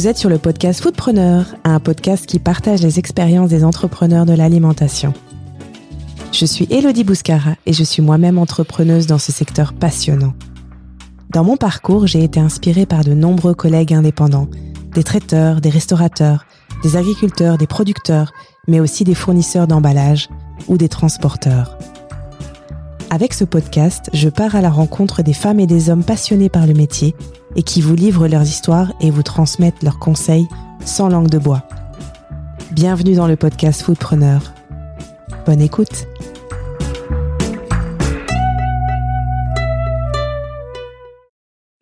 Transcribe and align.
Vous 0.00 0.08
êtes 0.08 0.16
sur 0.16 0.30
le 0.30 0.38
podcast 0.38 0.80
Foodpreneur, 0.80 1.44
un 1.62 1.78
podcast 1.78 2.24
qui 2.24 2.38
partage 2.38 2.80
les 2.80 2.98
expériences 2.98 3.50
des 3.50 3.64
entrepreneurs 3.64 4.24
de 4.24 4.32
l'alimentation. 4.32 5.12
Je 6.32 6.46
suis 6.46 6.66
Elodie 6.70 7.04
Bouscara 7.04 7.56
et 7.66 7.74
je 7.74 7.84
suis 7.84 8.00
moi-même 8.00 8.38
entrepreneuse 8.38 9.06
dans 9.06 9.18
ce 9.18 9.30
secteur 9.30 9.74
passionnant. 9.74 10.32
Dans 11.28 11.44
mon 11.44 11.58
parcours, 11.58 12.06
j'ai 12.06 12.24
été 12.24 12.40
inspirée 12.40 12.86
par 12.86 13.04
de 13.04 13.12
nombreux 13.12 13.52
collègues 13.52 13.92
indépendants, 13.92 14.48
des 14.94 15.04
traiteurs, 15.04 15.60
des 15.60 15.68
restaurateurs, 15.68 16.46
des 16.82 16.96
agriculteurs, 16.96 17.58
des 17.58 17.66
producteurs, 17.66 18.32
mais 18.68 18.80
aussi 18.80 19.04
des 19.04 19.14
fournisseurs 19.14 19.66
d'emballage 19.66 20.30
ou 20.66 20.78
des 20.78 20.88
transporteurs. 20.88 21.76
Avec 23.10 23.34
ce 23.34 23.44
podcast, 23.44 24.08
je 24.14 24.30
pars 24.30 24.54
à 24.54 24.62
la 24.62 24.70
rencontre 24.70 25.22
des 25.22 25.34
femmes 25.34 25.60
et 25.60 25.66
des 25.66 25.90
hommes 25.90 26.04
passionnés 26.04 26.48
par 26.48 26.66
le 26.66 26.72
métier 26.72 27.14
et 27.56 27.62
qui 27.62 27.80
vous 27.80 27.94
livrent 27.94 28.28
leurs 28.28 28.42
histoires 28.42 28.92
et 29.00 29.10
vous 29.10 29.22
transmettent 29.22 29.82
leurs 29.82 29.98
conseils 29.98 30.46
sans 30.84 31.08
langue 31.08 31.28
de 31.28 31.38
bois. 31.38 31.66
Bienvenue 32.72 33.14
dans 33.14 33.26
le 33.26 33.36
podcast 33.36 33.82
Foodpreneur. 33.82 34.54
Bonne 35.46 35.60
écoute. 35.60 36.06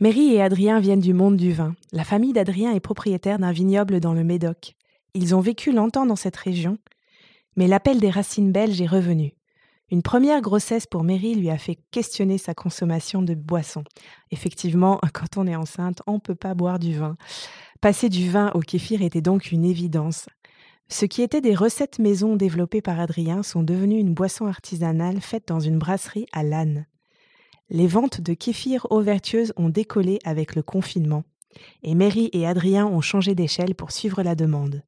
Mary 0.01 0.35
et 0.35 0.43
Adrien 0.43 0.79
viennent 0.79 1.01
du 1.01 1.13
monde 1.13 1.37
du 1.37 1.53
vin. 1.53 1.75
La 1.93 2.05
famille 2.05 2.33
d'Adrien 2.33 2.73
est 2.73 2.81
propriétaire 2.81 3.39
d'un 3.39 3.53
vignoble 3.53 3.99
dans 3.99 4.13
le 4.13 4.23
Médoc. 4.23 4.77
Ils 5.15 5.35
ont 5.35 5.41
vécu 5.41 5.73
longtemps 5.73 6.07
dans 6.07 6.17
cette 6.17 6.37
région, 6.37 6.79
mais 7.57 7.67
l'appel 7.67 7.99
des 7.99 8.11
racines 8.11 8.53
belges 8.53 8.81
est 8.81 8.87
revenu. 8.87 9.35
Une 9.91 10.03
première 10.03 10.43
grossesse 10.43 10.87
pour 10.87 11.03
Mary 11.03 11.35
lui 11.35 11.49
a 11.49 11.57
fait 11.57 11.79
questionner 11.91 12.37
sa 12.37 12.55
consommation 12.55 13.23
de 13.23 13.35
boissons. 13.35 13.85
Effectivement, 14.31 15.01
quand 15.15 15.37
on 15.37 15.47
est 15.47 15.57
enceinte, 15.57 16.03
on 16.07 16.15
ne 16.15 16.19
peut 16.19 16.35
pas 16.35 16.55
boire 16.55 16.79
du 16.79 16.99
vin. 16.99 17.17
Passer 17.81 18.09
du 18.09 18.31
vin 18.31 18.51
au 18.55 18.61
kéfir 18.61 19.03
était 19.03 19.23
donc 19.23 19.51
une 19.51 19.65
évidence. 19.65 20.29
Ce 20.91 21.05
qui 21.05 21.23
était 21.23 21.41
des 21.41 21.55
recettes 21.55 21.99
maison 21.99 22.37
développées 22.37 22.83
par 22.83 22.99
Adrien 22.99 23.43
sont 23.43 23.63
devenues 23.63 23.99
une 23.99 24.15
boisson 24.15 24.47
artisanale 24.47 25.21
faite 25.21 25.49
dans 25.49 25.61
une 25.61 25.79
brasserie 25.79 26.27
à 26.33 26.43
Lannes. 26.43 26.87
Les 27.71 27.87
ventes 27.87 28.23
de 28.23 28.33
kéfir 28.33 28.87
eau 28.91 29.01
vertueuse 29.01 29.53
ont 29.57 29.69
décollé 29.69 30.19
avec 30.25 30.55
le 30.55 30.63
confinement, 30.63 31.25
et 31.83 31.95
Mary 31.95 32.31
et 32.33 32.47
Adrien 32.47 32.87
ont 32.87 33.03
changé 33.03 33.35
d'échelle 33.35 33.75
pour 33.75 33.93
suivre 33.93 34.23
la 34.23 34.35
demande. 34.35 34.83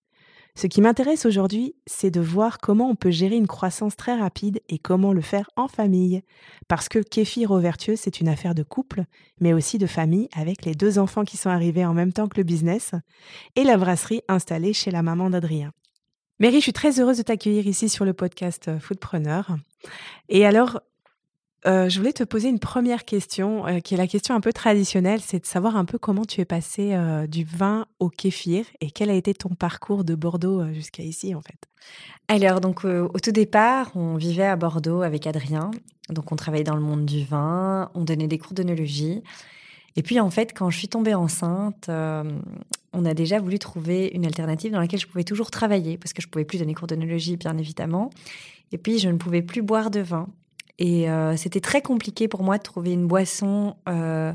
Ce 0.54 0.66
qui 0.66 0.80
m'intéresse 0.80 1.26
aujourd'hui, 1.26 1.74
c'est 1.86 2.10
de 2.10 2.20
voir 2.20 2.58
comment 2.58 2.88
on 2.88 2.94
peut 2.94 3.10
gérer 3.10 3.36
une 3.36 3.46
croissance 3.46 3.96
très 3.96 4.14
rapide 4.14 4.60
et 4.68 4.78
comment 4.78 5.12
le 5.12 5.20
faire 5.20 5.48
en 5.56 5.68
famille. 5.68 6.22
Parce 6.68 6.88
que 6.88 6.98
Kéfir 6.98 7.50
au 7.50 7.58
vertueux, 7.58 7.96
c'est 7.96 8.20
une 8.20 8.28
affaire 8.28 8.54
de 8.54 8.62
couple, 8.62 9.04
mais 9.40 9.52
aussi 9.52 9.78
de 9.78 9.86
famille 9.86 10.28
avec 10.34 10.64
les 10.64 10.74
deux 10.74 10.98
enfants 10.98 11.24
qui 11.24 11.36
sont 11.36 11.50
arrivés 11.50 11.86
en 11.86 11.94
même 11.94 12.12
temps 12.12 12.28
que 12.28 12.36
le 12.36 12.44
business 12.44 12.92
et 13.56 13.64
la 13.64 13.76
brasserie 13.76 14.22
installée 14.28 14.72
chez 14.72 14.90
la 14.90 15.02
maman 15.02 15.30
d'Adrien. 15.30 15.72
Mary, 16.40 16.56
je 16.56 16.62
suis 16.62 16.72
très 16.72 16.98
heureuse 17.00 17.18
de 17.18 17.22
t'accueillir 17.22 17.66
ici 17.66 17.88
sur 17.88 18.04
le 18.04 18.14
podcast 18.14 18.78
Foodpreneur. 18.78 19.56
Et 20.30 20.46
alors, 20.46 20.80
euh, 21.66 21.88
je 21.88 21.98
voulais 21.98 22.12
te 22.12 22.24
poser 22.24 22.48
une 22.48 22.58
première 22.58 23.04
question, 23.04 23.66
euh, 23.66 23.80
qui 23.80 23.94
est 23.94 23.98
la 23.98 24.06
question 24.06 24.34
un 24.34 24.40
peu 24.40 24.52
traditionnelle, 24.52 25.20
c'est 25.20 25.40
de 25.40 25.46
savoir 25.46 25.76
un 25.76 25.84
peu 25.84 25.98
comment 25.98 26.24
tu 26.24 26.40
es 26.40 26.46
passé 26.46 26.94
euh, 26.94 27.26
du 27.26 27.44
vin 27.44 27.86
au 27.98 28.08
kéfir 28.08 28.64
et 28.80 28.90
quel 28.90 29.10
a 29.10 29.14
été 29.14 29.34
ton 29.34 29.50
parcours 29.50 30.04
de 30.04 30.14
Bordeaux 30.14 30.72
jusqu'à 30.72 31.02
ici 31.02 31.34
en 31.34 31.40
fait? 31.40 31.66
Alors 32.28 32.60
donc 32.60 32.84
au 32.84 33.18
tout 33.18 33.32
départ, 33.32 33.90
on 33.94 34.16
vivait 34.16 34.46
à 34.46 34.56
Bordeaux 34.56 35.02
avec 35.02 35.26
Adrien, 35.26 35.70
donc 36.08 36.32
on 36.32 36.36
travaillait 36.36 36.64
dans 36.64 36.76
le 36.76 36.82
monde 36.82 37.04
du 37.04 37.24
vin, 37.24 37.90
on 37.94 38.04
donnait 38.04 38.28
des 38.28 38.38
cours 38.38 38.52
d'œnologie. 38.52 39.22
Et 39.96 40.02
puis 40.02 40.20
en 40.20 40.30
fait, 40.30 40.56
quand 40.56 40.70
je 40.70 40.78
suis 40.78 40.88
tombée 40.88 41.14
enceinte, 41.14 41.90
on 42.92 43.04
a 43.04 43.14
déjà 43.14 43.40
voulu 43.40 43.58
trouver 43.58 44.10
une 44.14 44.24
alternative 44.24 44.72
dans 44.72 44.78
laquelle 44.78 45.00
je 45.00 45.06
pouvais 45.06 45.24
toujours 45.24 45.50
travailler, 45.50 45.98
parce 45.98 46.12
que 46.12 46.22
je 46.22 46.28
pouvais 46.28 46.44
plus 46.44 46.58
donner 46.58 46.74
cours 46.74 46.86
d'œnologie, 46.86 47.36
bien 47.36 47.56
évidemment. 47.58 48.10
Et 48.72 48.78
puis 48.78 48.98
je 48.98 49.08
ne 49.08 49.16
pouvais 49.16 49.42
plus 49.42 49.62
boire 49.62 49.90
de 49.90 50.00
vin. 50.00 50.28
Et 50.80 51.10
euh, 51.10 51.36
c'était 51.36 51.60
très 51.60 51.82
compliqué 51.82 52.26
pour 52.26 52.42
moi 52.42 52.56
de 52.56 52.62
trouver 52.62 52.92
une 52.92 53.06
boisson 53.06 53.76
euh, 53.86 54.32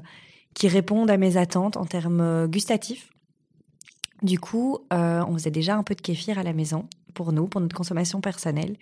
qui 0.53 0.67
réponde 0.67 1.09
à 1.09 1.17
mes 1.17 1.37
attentes 1.37 1.75
en 1.75 1.85
termes 1.85 2.21
euh, 2.21 2.47
gustatifs. 2.47 3.09
Du 4.21 4.39
coup, 4.39 4.79
on 4.91 5.33
faisait 5.33 5.51
déjà 5.51 5.75
un 5.75 5.83
peu 5.83 5.93
de 5.93 6.01
kéfir 6.01 6.39
à 6.39 6.43
la 6.43 6.53
maison 6.53 6.87
pour 7.13 7.33
nous, 7.33 7.47
pour 7.47 7.59
notre 7.59 7.75
consommation 7.75 8.21
personnelle. 8.21 8.77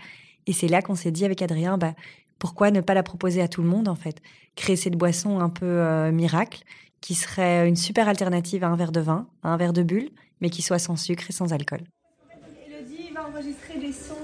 Et 0.45 0.53
c'est 0.53 0.67
là 0.67 0.81
qu'on 0.81 0.93
s'est 0.93 1.11
dit 1.11 1.25
avec 1.25 1.41
Adrien, 1.41 1.77
bah, 1.77 1.95
pourquoi 2.37 2.69
ne 2.69 2.81
pas 2.81 2.93
la 2.93 3.01
proposer 3.01 3.41
à 3.41 3.47
tout 3.47 3.63
le 3.63 3.67
monde 3.67 3.87
en 3.87 3.95
fait? 3.95 4.21
Créer 4.55 4.75
cette 4.75 4.95
boisson 4.95 5.39
un 5.39 5.49
peu 5.49 6.11
miracle 6.11 6.63
qui 7.01 7.15
serait 7.15 7.67
une 7.67 7.75
super 7.75 8.07
alternative 8.07 8.63
à 8.63 8.67
un 8.67 8.75
verre 8.75 8.91
de 8.91 9.01
vin, 9.01 9.27
à 9.41 9.49
un 9.49 9.57
verre 9.57 9.73
de 9.73 9.81
bulle, 9.81 10.11
mais 10.39 10.51
qui 10.51 10.61
soit 10.61 10.79
sans 10.79 10.95
sucre 10.95 11.25
et 11.27 11.33
sans 11.33 11.51
alcool. 11.51 11.81
Elodie 12.67 13.11
va 13.13 13.27
enregistrer 13.27 13.79
des 13.79 13.91
sons 13.91 14.22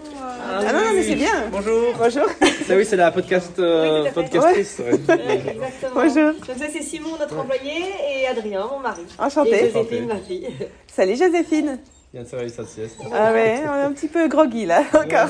ah, 0.49 0.61
ah, 0.67 0.73
non, 0.73 0.79
non, 0.79 0.93
mais 0.95 1.03
c'est 1.03 1.15
bien. 1.15 1.47
Bonjour. 1.51 1.93
Bonjour. 1.97 2.25
Ça, 2.67 2.75
oui, 2.75 2.85
c'est 2.85 2.95
la 2.95 3.11
podcast, 3.11 3.57
euh, 3.59 4.05
oui, 4.05 4.11
podcastrice. 4.13 4.79
Ouais. 4.79 4.93
exactement. 4.93 5.91
Bonjour. 5.93 6.33
Donc 6.33 6.57
ça, 6.57 6.65
c'est 6.71 6.81
Simon, 6.81 7.17
notre 7.19 7.37
employé, 7.37 7.83
et 8.11 8.27
Adrien, 8.27 8.67
mon 8.67 8.79
mari. 8.79 9.01
Enchanté. 9.17 9.65
Et 9.65 9.71
Joséphine, 9.71 10.07
ma 10.07 10.17
fille. 10.17 10.49
Salut 10.87 11.15
Joséphine. 11.15 11.79
Il 12.11 12.17
vient 12.17 12.23
de 12.23 12.27
se 12.27 12.35
réveiller 12.35 12.55
sa 12.55 12.65
sieste. 12.65 12.99
Ah 13.13 13.31
ouais, 13.31 13.61
on 13.65 13.75
est 13.75 13.83
un 13.83 13.91
petit 13.91 14.07
peu 14.07 14.27
groggy 14.27 14.65
là, 14.65 14.83
encore. 14.93 15.29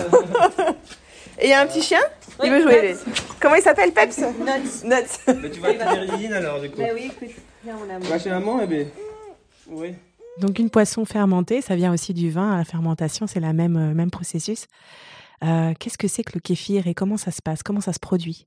Et 1.41 1.45
il 1.45 1.49
y 1.49 1.53
a 1.53 1.61
un 1.61 1.67
petit 1.67 1.81
chien 1.81 2.01
Oui, 2.39 2.47
Il 2.47 2.51
veut 2.51 2.61
jouer. 2.61 2.81
Peps. 2.81 3.05
Comment 3.39 3.55
il 3.55 3.61
s'appelle 3.61 3.91
Peps 3.91 4.17
Nuts. 4.17 4.83
Nuts. 4.83 5.35
Mais 5.41 5.49
tu 5.49 5.59
vas 5.59 5.69
à 5.69 5.95
Mérigine 5.95 6.33
alors, 6.33 6.59
du 6.59 6.69
coup. 6.69 6.81
Bah 6.81 6.87
oui, 6.93 7.11
écoute, 7.11 7.35
viens, 7.63 7.75
on 7.77 7.95
a 7.95 7.99
Tu 7.99 8.07
vas 8.07 8.19
chez 8.19 8.29
maman, 8.29 8.59
eh 8.61 8.67
bien. 8.67 8.85
Oui. 9.67 9.95
Donc 10.39 10.59
une 10.59 10.69
poisson 10.69 11.05
fermentée, 11.05 11.61
ça 11.61 11.75
vient 11.75 11.93
aussi 11.93 12.13
du 12.13 12.29
vin. 12.29 12.57
La 12.57 12.63
fermentation, 12.63 13.27
c'est 13.27 13.39
la 13.39 13.53
même, 13.53 13.75
euh, 13.75 13.93
même 13.93 14.09
processus. 14.09 14.67
Euh, 15.43 15.73
Qu'est-ce 15.79 15.97
que 15.97 16.07
c'est 16.07 16.23
que 16.23 16.31
le 16.35 16.39
kéfir 16.39 16.87
et 16.87 16.93
comment 16.93 17.17
ça 17.17 17.31
se 17.31 17.41
passe? 17.41 17.63
Comment 17.63 17.81
ça 17.81 17.93
se 17.93 17.99
produit? 17.99 18.45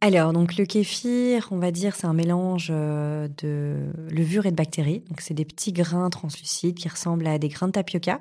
Alors, 0.00 0.32
donc 0.32 0.56
le 0.56 0.64
kéfir, 0.66 1.48
on 1.50 1.58
va 1.58 1.70
dire, 1.70 1.96
c'est 1.96 2.06
un 2.06 2.12
mélange 2.12 2.68
euh, 2.70 3.28
de 3.38 3.88
levure 4.10 4.46
et 4.46 4.50
de 4.50 4.56
bactéries. 4.56 5.02
Donc, 5.08 5.20
c'est 5.20 5.34
des 5.34 5.44
petits 5.44 5.72
grains 5.72 6.10
translucides 6.10 6.76
qui 6.76 6.88
ressemblent 6.88 7.26
à 7.26 7.38
des 7.38 7.48
grains 7.48 7.68
de 7.68 7.72
tapioca 7.72 8.20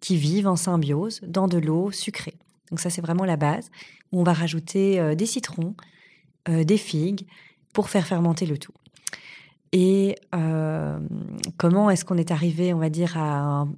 qui 0.00 0.16
vivent 0.16 0.48
en 0.48 0.56
symbiose 0.56 1.20
dans 1.26 1.48
de 1.48 1.58
l'eau 1.58 1.90
sucrée. 1.92 2.34
Donc, 2.70 2.80
ça, 2.80 2.90
c'est 2.90 3.02
vraiment 3.02 3.24
la 3.24 3.36
base. 3.36 3.70
On 4.12 4.24
va 4.24 4.32
rajouter 4.32 5.14
des 5.14 5.26
citrons, 5.26 5.74
des 6.48 6.76
figues 6.76 7.26
pour 7.72 7.88
faire 7.88 8.06
fermenter 8.06 8.44
le 8.46 8.58
tout. 8.58 8.72
Et 9.72 10.16
euh, 10.34 10.98
comment 11.56 11.90
est-ce 11.90 12.04
qu'on 12.04 12.18
est 12.18 12.30
arrivé, 12.30 12.74
on 12.74 12.78
va 12.78 12.90
dire, 12.90 13.16
à 13.16 13.40
un- 13.40 13.74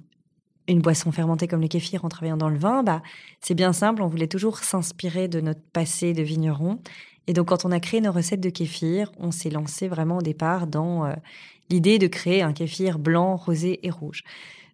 une 0.67 0.81
boisson 0.81 1.11
fermentée 1.11 1.47
comme 1.47 1.61
le 1.61 1.67
kéfir 1.67 2.03
en 2.05 2.09
travaillant 2.09 2.37
dans 2.37 2.49
le 2.49 2.57
vin? 2.57 2.83
Bah, 2.83 3.01
C'est 3.41 3.53
bien 3.55 3.71
simple, 3.73 4.01
on 4.01 4.07
voulait 4.07 4.27
toujours 4.27 4.57
s'inspirer 4.59 5.27
de 5.27 5.39
notre 5.41 5.61
passé 5.73 6.13
de 6.13 6.23
vigneron. 6.23 6.79
Et 7.27 7.33
donc, 7.33 7.47
quand 7.49 7.65
on 7.65 7.71
a 7.71 7.79
créé 7.79 8.01
nos 8.01 8.11
recettes 8.11 8.41
de 8.41 8.49
kéfir, 8.49 9.11
on 9.19 9.31
s'est 9.31 9.49
lancé 9.49 9.87
vraiment 9.87 10.17
au 10.17 10.21
départ 10.21 10.67
dans 10.67 11.05
euh, 11.05 11.13
l'idée 11.69 11.97
de 11.99 12.07
créer 12.07 12.41
un 12.41 12.53
kéfir 12.53 12.99
blanc, 12.99 13.35
rosé 13.37 13.79
et 13.85 13.89
rouge. 13.89 14.23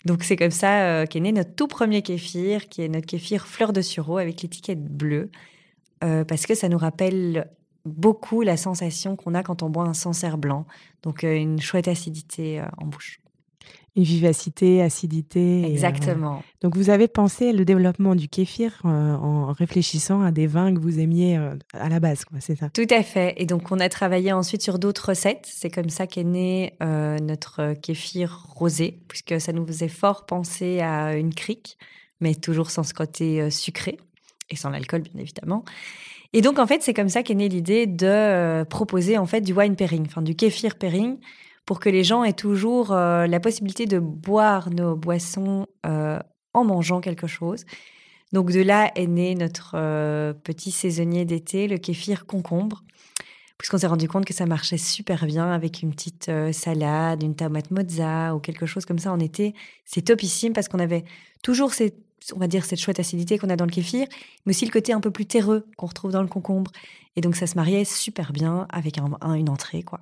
Donc, 0.05 0.23
c'est 0.23 0.35
comme 0.37 0.51
ça 0.51 0.83
euh, 1.01 1.05
qu'est 1.05 1.19
né 1.19 1.31
notre 1.31 1.55
tout 1.55 1.67
premier 1.67 2.01
kéfir, 2.01 2.67
qui 2.69 2.81
est 2.81 2.89
notre 2.89 3.05
kéfir 3.05 3.47
fleur 3.47 3.73
de 3.73 3.81
sureau 3.81 4.17
avec 4.17 4.41
l'étiquette 4.41 4.83
bleue, 4.83 5.29
parce 5.99 6.47
que 6.47 6.55
ça 6.55 6.67
nous 6.67 6.79
rappelle 6.79 7.47
beaucoup 7.85 8.41
la 8.41 8.57
sensation 8.57 9.15
qu'on 9.15 9.33
a 9.33 9.43
quand 9.43 9.63
on 9.63 9.69
boit 9.69 9.83
un 9.83 9.93
Sancerre 9.93 10.37
blanc. 10.37 10.65
Donc, 11.03 11.23
euh, 11.23 11.35
une 11.35 11.59
chouette 11.59 11.87
acidité 11.87 12.59
euh, 12.59 12.65
en 12.77 12.85
bouche. 12.85 13.19
Une 13.97 14.03
vivacité, 14.03 14.81
acidité. 14.81 15.61
et, 15.61 15.65
euh, 15.65 15.67
Exactement. 15.67 16.43
Donc 16.61 16.77
vous 16.77 16.89
avez 16.89 17.09
pensé 17.09 17.51
le 17.51 17.65
développement 17.65 18.15
du 18.15 18.29
kéfir 18.29 18.79
en 18.85 19.51
réfléchissant 19.51 20.21
à 20.21 20.31
des 20.31 20.47
vins 20.47 20.73
que 20.73 20.79
vous 20.79 20.99
aimiez 20.99 21.35
à 21.73 21.89
la 21.89 21.99
base, 21.99 22.23
quoi, 22.23 22.39
c'est 22.39 22.55
ça? 22.55 22.69
Tout 22.69 22.87
à 22.89 23.03
fait. 23.03 23.33
Et 23.35 23.45
donc, 23.45 23.69
on 23.69 23.81
a 23.81 23.89
travaillé 23.89 24.31
ensuite 24.31 24.61
sur 24.61 24.79
d'autres 24.79 25.09
recettes. 25.09 25.45
C'est 25.45 25.69
comme 25.69 25.89
ça 25.89 26.07
qu'est 26.07 26.23
né 26.23 26.73
notre 26.79 27.73
kéfir 27.73 28.45
rosé, 28.55 28.97
puisque 29.09 29.41
ça 29.41 29.51
nous 29.51 29.67
faisait 29.67 29.89
fort 29.89 30.25
penser 30.25 30.79
à 30.79 31.17
une 31.17 31.33
crique, 31.33 31.77
mais 32.21 32.33
toujours 32.33 32.71
sans 32.71 32.83
ce 32.83 32.93
côté 32.93 33.51
sucré 33.51 33.97
et 34.49 34.55
sans 34.55 34.69
l'alcool, 34.69 35.01
bien 35.01 35.19
évidemment. 35.19 35.65
Et 36.33 36.41
donc, 36.41 36.59
en 36.59 36.67
fait, 36.67 36.81
c'est 36.81 36.93
comme 36.93 37.09
ça 37.09 37.23
qu'est 37.23 37.35
née 37.35 37.49
l'idée 37.49 37.87
de 37.87 38.07
euh, 38.07 38.65
proposer 38.65 39.17
en 39.17 39.25
fait 39.25 39.41
du 39.41 39.53
wine 39.53 39.75
pairing, 39.75 40.05
enfin 40.05 40.21
du 40.21 40.35
kéfir 40.35 40.75
pairing, 40.75 41.17
pour 41.65 41.79
que 41.79 41.89
les 41.89 42.03
gens 42.03 42.23
aient 42.23 42.33
toujours 42.33 42.93
euh, 42.93 43.27
la 43.27 43.39
possibilité 43.39 43.85
de 43.85 43.99
boire 43.99 44.69
nos 44.69 44.95
boissons 44.95 45.67
euh, 45.85 46.19
en 46.53 46.63
mangeant 46.63 47.01
quelque 47.01 47.27
chose. 47.27 47.65
Donc 48.31 48.51
de 48.51 48.61
là 48.61 48.91
est 48.95 49.07
né 49.07 49.35
notre 49.35 49.73
petit 50.43 50.71
saisonnier 50.71 51.25
d'été, 51.25 51.67
le 51.67 51.77
kéfir 51.77 52.25
concombre, 52.25 52.85
puisqu'on 53.57 53.77
s'est 53.77 53.87
rendu 53.87 54.07
compte 54.07 54.23
que 54.23 54.33
ça 54.33 54.45
marchait 54.45 54.77
super 54.77 55.25
bien 55.25 55.51
avec 55.51 55.81
une 55.81 55.91
petite 55.91 56.31
salade, 56.53 57.23
une 57.23 57.35
tomate 57.35 57.71
mozza 57.71 58.33
ou 58.33 58.39
quelque 58.39 58.65
chose 58.65 58.85
comme 58.85 58.99
ça 58.99 59.11
en 59.11 59.19
été. 59.19 59.53
C'est 59.83 60.03
topissime 60.03 60.53
parce 60.53 60.69
qu'on 60.69 60.79
avait 60.79 61.03
toujours 61.43 61.73
cette, 61.73 61.97
on 62.35 62.39
va 62.39 62.47
dire, 62.47 62.65
cette 62.65 62.79
chouette 62.79 62.99
acidité 62.99 63.37
qu'on 63.37 63.49
a 63.49 63.55
dans 63.55 63.65
le 63.65 63.71
kéfir, 63.71 64.07
mais 64.45 64.51
aussi 64.51 64.65
le 64.65 64.71
côté 64.71 64.93
un 64.93 64.99
peu 64.99 65.11
plus 65.11 65.25
terreux 65.25 65.65
qu'on 65.77 65.87
retrouve 65.87 66.11
dans 66.11 66.21
le 66.21 66.27
concombre. 66.27 66.71
Et 67.15 67.21
donc 67.21 67.35
ça 67.35 67.47
se 67.47 67.55
mariait 67.55 67.85
super 67.85 68.31
bien 68.31 68.67
avec 68.69 68.97
un- 68.97 69.17
un- 69.21 69.33
une 69.33 69.49
entrée, 69.49 69.83
quoi. 69.83 70.01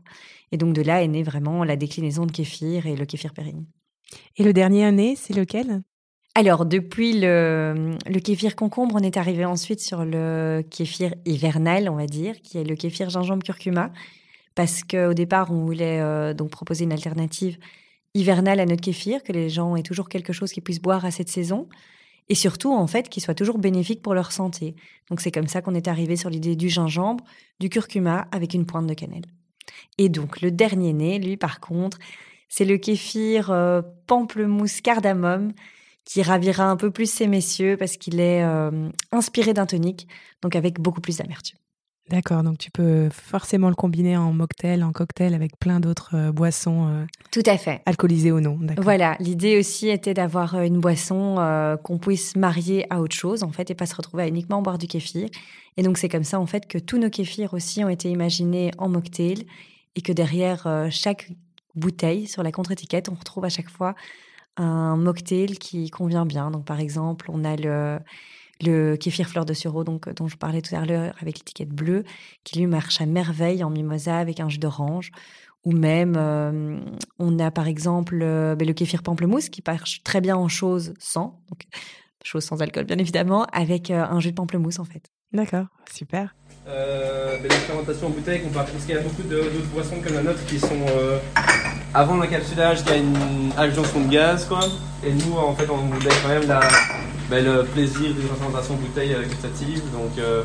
Et 0.52 0.58
donc 0.58 0.74
de 0.74 0.82
là 0.82 1.04
est 1.04 1.08
née 1.08 1.24
vraiment 1.24 1.64
la 1.64 1.76
déclinaison 1.76 2.26
de 2.26 2.32
kéfir 2.32 2.86
et 2.86 2.96
le 2.96 3.06
kéfir 3.06 3.34
périne. 3.34 3.66
Et 4.38 4.44
le 4.44 4.54
dernier 4.54 4.86
année, 4.86 5.16
c'est 5.16 5.36
lequel? 5.36 5.82
Alors, 6.36 6.66
depuis 6.66 7.20
le, 7.20 7.98
le 8.06 8.20
kéfir 8.20 8.56
concombre, 8.56 8.96
on 8.96 9.04
est 9.04 9.18
arrivé 9.18 9.46
ensuite 9.46 9.80
sur 9.82 10.06
le 10.06 10.64
kéfir 10.70 11.14
hivernal, 11.26 11.90
on 11.90 11.96
va 11.96 12.06
dire, 12.06 12.40
qui 12.42 12.58
est 12.58 12.64
le 12.64 12.76
kéfir 12.76 13.10
gingembre 13.10 13.44
curcuma, 13.44 13.92
parce 14.56 14.84
qu'au 14.84 15.14
départ, 15.14 15.52
on 15.52 15.66
voulait 15.66 16.00
euh, 16.00 16.34
donc 16.34 16.52
proposer 16.52 16.84
une 16.86 16.94
alternative 16.94 17.58
hivernale 18.14 18.60
à 18.60 18.66
notre 18.66 18.82
kéfir, 18.82 19.24
que 19.24 19.32
les 19.32 19.50
gens 19.50 19.76
aient 19.76 19.84
toujours 19.84 20.10
quelque 20.10 20.34
chose 20.34 20.52
qu'ils 20.52 20.64
puissent 20.64 20.82
boire 20.82 21.04
à 21.04 21.12
cette 21.12 21.30
saison, 21.30 21.68
et 22.30 22.36
surtout, 22.36 22.74
en 22.74 22.88
fait, 22.88 23.10
qui 23.10 23.22
soit 23.22 23.34
toujours 23.34 23.58
bénéfique 23.58 24.02
pour 24.02 24.14
leur 24.14 24.32
santé. 24.32 24.76
Donc, 25.10 25.20
c'est 25.20 25.32
comme 25.32 25.48
ça 25.48 25.62
qu'on 25.62 25.74
est 25.74 25.88
arrivé 25.88 26.16
sur 26.16 26.30
l'idée 26.30 26.56
du 26.56 26.70
gingembre, 26.70 27.24
du 27.60 27.70
curcuma 27.70 28.28
avec 28.32 28.54
une 28.54 28.66
pointe 28.66 28.88
de 28.88 28.94
cannelle. 28.94 29.26
Et 29.98 30.10
donc, 30.10 30.42
le 30.42 30.52
dernier 30.52 30.94
né, 30.94 31.20
lui, 31.20 31.38
par 31.38 31.60
contre, 31.60 31.98
c'est 32.48 32.66
le 32.66 32.78
kéfir 32.78 33.50
euh, 33.52 33.82
pamplemousse 34.08 34.82
cardamome, 34.82 35.54
qui 36.06 36.24
ravira 36.24 36.64
un 36.64 36.76
peu 36.76 36.90
plus 36.90 37.12
ces 37.12 37.28
messieurs 37.28 37.78
parce 37.78 37.96
qu'il 37.96 38.20
est 38.20 38.44
euh, 38.44 38.90
inspiré 39.12 39.54
d'un 39.54 39.68
tonique, 39.68 40.08
donc 40.42 40.56
avec 40.56 40.80
beaucoup 40.80 41.02
plus 41.02 41.18
d'amertume. 41.18 41.60
D'accord, 42.10 42.42
donc 42.42 42.58
tu 42.58 42.72
peux 42.72 43.10
forcément 43.12 43.70
le 43.70 43.76
combiner 43.76 44.18
en 44.18 44.34
mocktail, 44.34 44.84
en 44.84 44.92
cocktail 44.92 45.36
avec 45.36 45.58
plein 45.60 45.80
d'autres 45.80 46.16
euh, 46.16 46.32
boissons 46.32 46.88
euh, 46.88 47.06
Tout 47.32 47.44
à 47.46 47.56
fait. 47.58 47.82
alcoolisées 47.86 48.32
ou 48.32 48.40
non. 48.40 48.58
Voilà, 48.80 49.16
l'idée 49.20 49.60
aussi 49.60 49.90
était 49.90 50.16
d'avoir 50.16 50.56
euh, 50.56 50.64
une 50.64 50.80
boisson 50.80 51.36
euh, 51.38 51.78
qu'on 51.78 52.00
puisse 52.00 52.36
marier 52.36 52.92
à 52.92 53.00
autre 53.02 53.16
chose, 53.16 53.44
en 53.44 53.52
fait, 53.52 53.70
et 53.70 53.76
pas 53.76 53.86
se 53.86 53.96
retrouver 53.96 54.24
à 54.24 54.28
uniquement 54.28 54.64
boire 54.64 54.80
du 54.80 54.88
kéfir. 54.88 55.30
Et 55.78 55.84
donc, 55.84 56.00
c'est 56.00 56.10
comme 56.10 56.24
ça, 56.24 56.40
en 56.40 56.48
fait, 56.48 56.68
que 56.68 56.80
tous 56.80 56.98
nos 56.98 57.12
kéfirs 57.12 57.54
aussi 57.54 57.84
ont 57.84 57.90
été 57.90 58.10
imaginés 58.10 58.72
en 58.80 58.90
mocktail 58.90 59.46
et 59.96 60.02
que 60.02 60.12
derrière 60.12 60.88
chaque 60.90 61.32
bouteille, 61.76 62.28
sur 62.28 62.44
la 62.44 62.52
contre-étiquette, 62.52 63.08
on 63.10 63.16
retrouve 63.16 63.46
à 63.46 63.50
chaque 63.50 63.70
fois 63.70 63.96
un 64.58 64.98
mocktail 64.98 65.58
qui 65.58 65.90
convient 65.90 66.26
bien. 66.26 66.52
Donc, 66.52 66.66
par 66.66 66.80
exemple, 66.80 67.30
on 67.32 67.46
a 67.46 67.56
le, 67.56 68.00
le 68.62 68.96
kéfir 68.96 69.28
fleur 69.28 69.46
de 69.46 69.54
sureau, 69.54 69.84
donc, 69.84 70.08
euh, 70.08 70.14
dont 70.14 70.28
je 70.28 70.38
parlais 70.38 70.62
tout 70.62 70.76
à 70.76 70.86
l'heure, 70.86 71.14
avec 71.22 71.38
l'étiquette 71.38 71.70
bleue, 71.70 72.04
qui 72.44 72.60
lui 72.60 72.68
marche 72.68 73.02
à 73.02 73.06
merveille 73.06 73.64
en 73.64 73.70
mimosa 73.70 74.18
avec 74.18 74.40
un 74.40 74.50
jus 74.50 74.60
d'orange. 74.60 75.12
Ou 75.66 75.74
même, 75.74 76.16
euh, 76.18 76.80
on 77.20 77.38
a 77.38 77.52
par 77.52 77.68
exemple 77.68 78.20
euh, 78.22 78.56
ben, 78.56 78.66
le 78.66 78.74
kéfir 78.74 79.04
pamplemousse 79.04 79.50
qui 79.50 79.62
marche 79.66 80.04
très 80.04 80.22
bien 80.22 80.38
en 80.38 80.48
chose 80.48 80.94
sans, 81.00 81.42
donc 81.50 81.64
chose 82.24 82.44
sans 82.44 82.62
alcool 82.62 82.86
bien 82.86 82.98
évidemment, 82.98 83.46
avec 83.52 83.92
euh, 83.92 84.04
un 84.04 84.20
jus 84.20 84.32
de 84.32 84.36
pamplemousse 84.36 84.80
en 84.80 84.86
fait. 84.86 85.12
D'accord, 85.34 85.66
super. 85.92 86.34
Euh, 86.68 87.38
ben, 87.42 87.48
la 87.48 87.56
fermentation 87.56 88.08
en 88.08 88.10
bouteille, 88.12 88.42
on 88.46 88.50
parle, 88.50 88.68
parce 88.68 88.86
qu'il 88.86 88.96
y 88.96 88.98
a 88.98 89.02
beaucoup 89.02 89.24
d'autres 89.24 89.68
boissons 89.74 90.02
comme 90.04 90.14
la 90.14 90.24
nôtre 90.24 90.46
qui 90.46 90.60
sont 90.60 90.86
euh, 90.90 91.20
avant 91.94 92.18
l'encapsulage, 92.18 92.84
qui 92.84 92.92
a 92.92 92.98
une 92.98 93.52
ajonction 93.58 94.06
de 94.06 94.12
gaz, 94.12 94.46
quoi. 94.46 94.62
Et 95.04 95.12
nous, 95.12 95.36
en 95.38 95.56
fait, 95.56 95.70
on 95.70 95.78
voulait 95.78 96.10
quand 96.22 96.30
même 96.30 96.48
la, 96.48 96.62
ben, 97.30 97.44
le 97.46 97.64
plaisir 97.64 98.14
d'une 98.14 98.28
fermentation 98.28 98.74
en 98.76 98.78
bouteille 98.78 99.14
euh, 99.14 99.24
gustative. 99.24 99.82
Donc, 99.92 100.18
euh, 100.18 100.44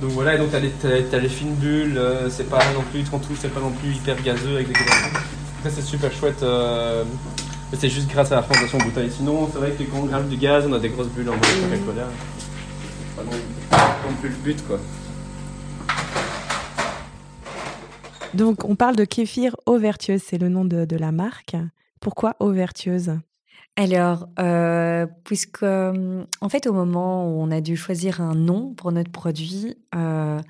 donc 0.00 0.10
voilà, 0.12 0.34
et 0.34 0.38
donc 0.38 0.50
t'as 0.50 0.58
les, 0.60 0.70
t'as- 0.70 1.18
les 1.18 1.28
fines 1.28 1.54
bulles, 1.54 1.96
euh, 1.98 2.28
c'est 2.30 2.48
pas 2.48 2.60
non 2.74 2.82
plus 2.90 3.02
trop 3.04 3.18
tout, 3.18 3.34
c'est 3.40 3.52
pas 3.52 3.60
non 3.60 3.70
plus 3.70 3.90
hyper 3.90 4.20
gazeux 4.22 4.54
avec 4.56 4.68
des 4.68 4.74
Ça, 4.74 5.70
c'est 5.70 5.82
super 5.82 6.12
chouette. 6.12 6.42
mais 6.42 7.78
c'est 7.78 7.88
juste 7.88 8.08
grâce 8.08 8.32
à 8.32 8.36
la 8.36 8.42
fermentation 8.42 8.78
en 8.78 8.84
bouteille. 8.84 9.10
Sinon, 9.10 9.48
c'est 9.52 9.58
vrai 9.58 9.70
que 9.72 9.82
quand 9.84 9.98
on 9.98 10.06
grimpe 10.06 10.28
du 10.28 10.36
gaz, 10.36 10.64
on 10.68 10.72
a 10.72 10.78
des 10.78 10.88
grosses 10.88 11.08
bulles 11.08 11.28
en 11.30 11.32
pas 11.32 13.22
non, 13.24 13.30
pas 13.70 13.96
non 14.08 14.16
plus 14.20 14.28
le 14.30 14.34
but, 14.36 14.66
quoi. 14.66 14.78
Donc 18.34 18.64
on 18.64 18.76
parle 18.76 18.96
de 18.96 19.04
kéfir 19.04 19.54
eau 19.66 19.78
vertueuse, 19.78 20.22
c'est 20.26 20.38
le 20.38 20.48
nom 20.48 20.64
de, 20.64 20.84
de 20.84 20.96
la 20.96 21.12
marque. 21.12 21.54
Pourquoi 22.00 22.34
eau 22.40 22.50
vertueuse 22.50 23.12
Alors, 23.76 24.28
euh, 24.38 25.06
puisque 25.24 25.62
euh, 25.62 26.24
en 26.42 26.48
fait 26.50 26.66
au 26.66 26.74
moment 26.74 27.26
où 27.26 27.40
on 27.40 27.50
a 27.50 27.62
dû 27.62 27.76
choisir 27.76 28.20
un 28.20 28.34
nom 28.34 28.74
pour 28.74 28.92
notre 28.92 29.10
produit, 29.10 29.76
euh, 29.94 30.40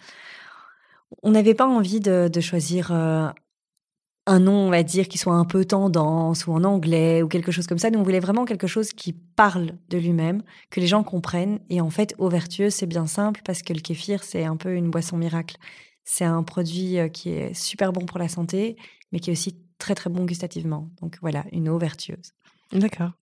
on 1.23 1.31
n'avait 1.31 1.55
pas 1.55 1.67
envie 1.67 2.01
de, 2.01 2.29
de 2.29 2.41
choisir 2.41 2.91
un 2.91 4.39
nom, 4.41 4.67
on 4.67 4.71
va 4.71 4.83
dire, 4.83 5.09
qui 5.09 5.19
soit 5.19 5.35
un 5.35 5.45
peu 5.45 5.65
tendance 5.65 6.47
ou 6.47 6.53
en 6.53 6.65
anglais 6.65 7.23
ou 7.23 7.29
quelque 7.29 7.53
chose 7.53 7.67
comme 7.67 7.79
ça. 7.79 7.91
Nous, 7.91 7.99
on 8.01 8.03
voulait 8.03 8.21
vraiment 8.21 8.45
quelque 8.45 8.67
chose 8.67 8.93
qui 8.93 9.13
parle 9.13 9.73
de 9.89 9.99
lui-même, 9.99 10.43
que 10.71 10.81
les 10.81 10.87
gens 10.87 11.05
comprennent. 11.05 11.61
Et 11.71 11.81
en 11.81 11.91
fait, 11.91 12.15
eau 12.19 12.29
vertueuse, 12.29 12.75
c'est 12.75 12.87
bien 12.87 13.07
simple 13.07 13.41
parce 13.45 13.63
que 13.63 13.73
le 13.73 13.81
kéfir, 13.81 14.25
c'est 14.25 14.45
un 14.45 14.57
peu 14.57 14.75
une 14.75 14.91
boisson 14.91 15.17
miracle. 15.17 15.57
C'est 16.05 16.25
un 16.25 16.43
produit 16.43 16.99
qui 17.13 17.31
est 17.31 17.55
super 17.55 17.93
bon 17.93 18.05
pour 18.07 18.19
la 18.19 18.29
santé, 18.29 18.77
mais 19.13 19.21
qui 19.21 19.31
est 19.31 19.33
aussi 19.35 19.57
très 19.79 19.95
très 19.95 20.11
bon 20.11 20.25
gustativement. 20.25 20.89
Donc 21.01 21.19
voilà, 21.21 21.45
une 21.53 21.69
eau 21.69 21.79
vertueuse. 21.79 22.33
D'accord. 22.73 23.13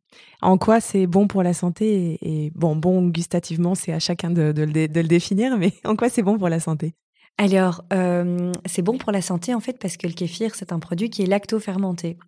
En 0.42 0.58
quoi 0.58 0.80
c'est 0.80 1.06
bon 1.06 1.26
pour 1.28 1.42
la 1.42 1.52
santé 1.54 2.18
et, 2.22 2.46
et 2.46 2.50
bon, 2.54 2.76
bon 2.76 3.08
gustativement, 3.08 3.74
c'est 3.74 3.92
à 3.92 3.98
chacun 4.00 4.30
de, 4.30 4.52
de 4.52 4.62
le 4.62 4.72
dé- 4.72 4.88
de 4.88 5.00
le 5.00 5.08
définir, 5.08 5.56
mais 5.58 5.72
en 5.84 5.96
quoi 5.96 6.08
c'est 6.08 6.22
bon 6.22 6.38
pour 6.38 6.48
la 6.48 6.60
santé? 6.60 6.94
Alors, 7.38 7.84
euh, 7.92 8.52
c'est 8.66 8.82
bon 8.82 8.98
pour 8.98 9.12
la 9.12 9.22
santé 9.22 9.54
en 9.54 9.60
fait 9.60 9.78
parce 9.78 9.96
que 9.96 10.06
le 10.06 10.12
kéfir, 10.12 10.54
c'est 10.54 10.72
un 10.72 10.78
produit 10.78 11.10
qui 11.10 11.22
est 11.22 11.26
lacto-fermenté. 11.26 12.18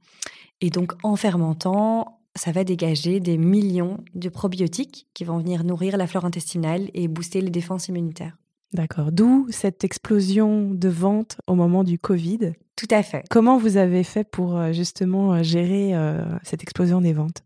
Et 0.61 0.71
donc, 0.71 0.93
en 1.05 1.17
fermentant, 1.17 2.21
ça 2.37 2.53
va 2.53 2.65
dégager 2.65 3.21
des 3.21 3.39
millions 3.39 3.99
de 4.15 4.29
probiotiques 4.31 5.09
qui 5.15 5.25
vont 5.25 5.39
venir 5.39 5.65
nourrir 5.65 5.97
la 5.99 6.07
flore 6.07 6.25
intestinale 6.27 6.91
et 6.95 7.09
booster 7.09 7.41
les 7.43 7.51
défenses 7.51 7.89
immunitaires. 7.89 8.37
D'accord. 8.73 9.13
D'où 9.13 9.47
cette 9.51 9.85
explosion 9.85 10.71
de 10.71 10.89
vente 10.89 11.37
au 11.47 11.55
moment 11.55 11.85
du 11.85 11.99
Covid. 11.99 12.53
Tout 12.77 12.89
à 12.91 13.03
fait. 13.03 13.25
Comment 13.31 13.59
vous 13.59 13.77
avez 13.77 14.03
fait 14.03 14.25
pour 14.25 14.57
euh, 14.57 14.73
justement 14.73 15.35
euh, 15.35 15.43
gérer 15.43 15.95
euh, 15.95 16.25
cette 16.43 16.63
explosion 16.63 17.01
des 17.01 17.13
ventes? 17.13 17.45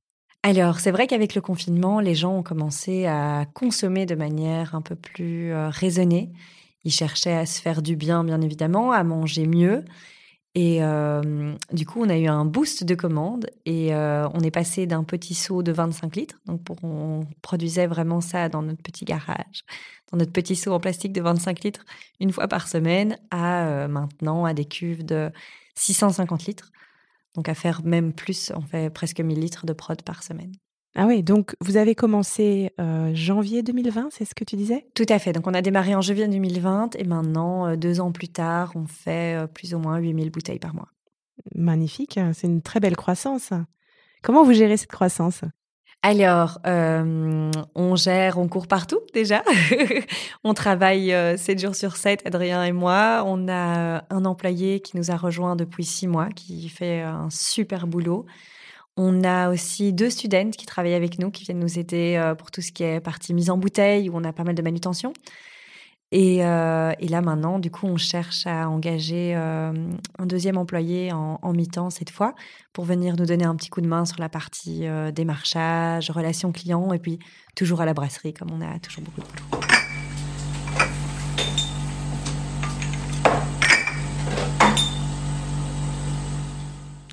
Alors, 0.49 0.79
c'est 0.79 0.93
vrai 0.93 1.09
qu'avec 1.09 1.35
le 1.35 1.41
confinement, 1.41 1.99
les 1.99 2.15
gens 2.15 2.39
ont 2.39 2.43
commencé 2.45 3.07
à 3.07 3.47
consommer 3.53 4.07
de 4.07 4.15
manière 4.15 4.77
un 4.77 4.81
peu 4.81 4.95
plus 4.95 5.53
euh, 5.53 5.69
raisonnée. 5.71 6.31
Ils 6.85 6.93
cherchaient 6.93 7.35
à 7.35 7.47
se 7.47 7.61
faire 7.61 7.83
du 7.83 7.97
bien, 7.97 8.23
bien 8.23 8.41
évidemment, 8.41 8.93
à 8.93 9.03
manger 9.03 9.49
mieux. 9.49 9.85
Et 10.57 10.83
euh, 10.83 11.55
du 11.71 11.85
coup, 11.85 12.03
on 12.03 12.09
a 12.09 12.17
eu 12.17 12.29
un 12.29 12.47
boost 12.47 12.83
de 12.83 12.95
commandes 12.95 13.47
et 13.67 13.95
euh, 13.95 14.27
on 14.33 14.41
est 14.41 14.51
passé 14.51 14.87
d'un 14.87 15.05
petit 15.05 15.35
seau 15.35 15.63
de 15.63 15.71
25 15.71 16.17
litres, 16.17 16.41
donc 16.47 16.63
on 16.83 17.27
produisait 17.43 17.87
vraiment 17.87 18.23
ça 18.23 18.49
dans 18.49 18.63
notre 18.63 18.83
petit 18.83 19.05
garage, 19.05 19.65
dans 20.11 20.17
notre 20.17 20.33
petit 20.33 20.57
seau 20.57 20.73
en 20.73 20.81
plastique 20.81 21.13
de 21.13 21.21
25 21.21 21.63
litres 21.63 21.85
une 22.21 22.33
fois 22.33 22.49
par 22.49 22.69
semaine, 22.69 23.19
à 23.31 23.67
euh, 23.67 23.87
maintenant 23.87 24.47
à 24.47 24.55
des 24.55 24.65
cuves 24.65 25.05
de 25.05 25.31
650 25.75 26.47
litres. 26.47 26.73
Donc 27.35 27.51
à 27.51 27.55
faire 27.55 27.85
même 27.85 28.15
plus, 28.15 28.51
on 28.57 28.63
fait 28.63 28.89
presque 28.89 29.21
1000 29.21 29.39
litres 29.39 29.67
de 29.67 29.75
prod 29.75 30.01
par 30.01 30.23
semaine. 30.23 30.53
Ah 30.99 31.07
oui, 31.07 31.23
donc 31.23 31.55
vous 31.61 31.77
avez 31.77 31.95
commencé 31.95 32.73
euh, 32.81 33.11
janvier 33.15 33.63
2020, 33.63 34.09
c'est 34.13 34.25
ce 34.25 34.35
que 34.35 34.45
tu 34.45 34.57
disais? 34.57 34.87
Tout 34.95 35.05
à 35.11 35.19
fait. 35.19 35.35
Donc 35.35 35.47
on 35.47 35.53
a 35.53 35.61
démarré 35.61 35.95
en 35.95 36.01
janvier 36.01 36.27
2020 36.27 36.97
et 36.97 37.05
maintenant, 37.05 37.67
euh, 37.67 37.77
deux 37.77 38.01
ans 38.01 38.13
plus 38.13 38.29
tard, 38.29 38.73
on 38.77 38.87
fait 38.87 39.37
euh, 39.37 39.47
plus 39.47 39.75
ou 39.75 39.79
moins 39.79 39.99
8000 39.99 40.31
bouteilles 40.31 40.59
par 40.59 40.75
mois. 40.75 40.89
Magnifique, 41.55 42.17
hein, 42.17 42.33
c'est 42.33 42.47
une 42.47 42.63
très 42.63 42.81
belle 42.81 42.97
croissance. 42.97 43.53
Comment 44.23 44.43
vous 44.43 44.55
gérez 44.55 44.79
cette 44.79 44.91
croissance? 44.91 45.43
Alors, 46.03 46.61
euh, 46.67 47.51
on 47.75 47.97
gère, 47.97 48.39
on 48.39 48.49
court 48.49 48.67
partout 48.67 49.01
déjà. 49.13 49.43
on 50.45 50.55
travaille 50.55 51.13
euh, 51.13 51.37
7 51.37 51.59
jours 51.59 51.75
sur 51.75 51.97
7, 51.97 52.23
Adrien 52.25 52.65
et 52.65 52.73
moi. 52.73 53.23
On 53.27 53.49
a 53.49 54.05
un 54.09 54.25
employé 54.25 54.81
qui 54.81 54.97
nous 54.97 55.11
a 55.11 55.17
rejoint 55.17 55.57
depuis 55.57 55.85
6 55.85 56.07
mois, 56.07 56.29
qui 56.29 56.69
fait 56.69 57.03
un 57.03 57.29
super 57.29 57.87
boulot. 57.87 58.25
On 58.99 59.25
a 59.25 59.51
aussi 59.51 59.93
deux 59.93 60.09
students 60.09 60.51
qui 60.51 60.65
travaillent 60.65 60.95
avec 60.95 61.19
nous, 61.19 61.31
qui 61.31 61.45
viennent 61.45 61.59
nous 61.59 61.79
aider 61.79 62.17
euh, 62.19 62.35
pour 62.35 62.51
tout 62.51 62.63
ce 62.63 62.73
qui 62.73 62.83
est 62.83 63.01
partie 63.01 63.35
mise 63.35 63.51
en 63.51 63.59
bouteille, 63.59 64.09
où 64.09 64.17
on 64.17 64.25
a 64.25 64.33
pas 64.33 64.45
mal 64.45 64.55
de 64.55 64.63
manutention. 64.63 65.13
Et, 66.13 66.45
euh, 66.45 66.93
là 66.99 67.21
maintenant, 67.21 67.59
du 67.59 67.71
coup, 67.71 67.87
on 67.87 67.99
cherche 67.99 68.47
à 68.47 68.71
engager 68.71 69.35
euh, 69.37 69.73
un 70.19 70.27
deuxième 70.27 70.57
employé 70.57 71.13
en, 71.13 71.53
mi-temps 71.53 71.91
cette 71.91 72.11
fois 72.11 72.35
pour 72.73 72.85
venir 72.85 73.17
nous 73.17 73.27
donner 73.27 73.45
un 73.45 73.57
petit 73.57 73.69
coup 73.69 73.83
de 73.83 73.89
main 73.89 74.07
sur 74.07 74.21
la 74.21 74.29
partie 74.29 74.85
démarchage, 75.13 76.11
relations 76.11 76.53
clients 76.53 76.93
et 76.93 76.99
puis 76.99 77.19
toujours 77.55 77.81
à 77.81 77.87
la 77.87 77.93
brasserie 77.93 78.33
comme 78.33 78.51
on 78.53 78.61
a 78.61 78.79
toujours 78.79 79.03
beaucoup 79.03 79.21
de 79.21 79.27
boulot. 79.27 79.86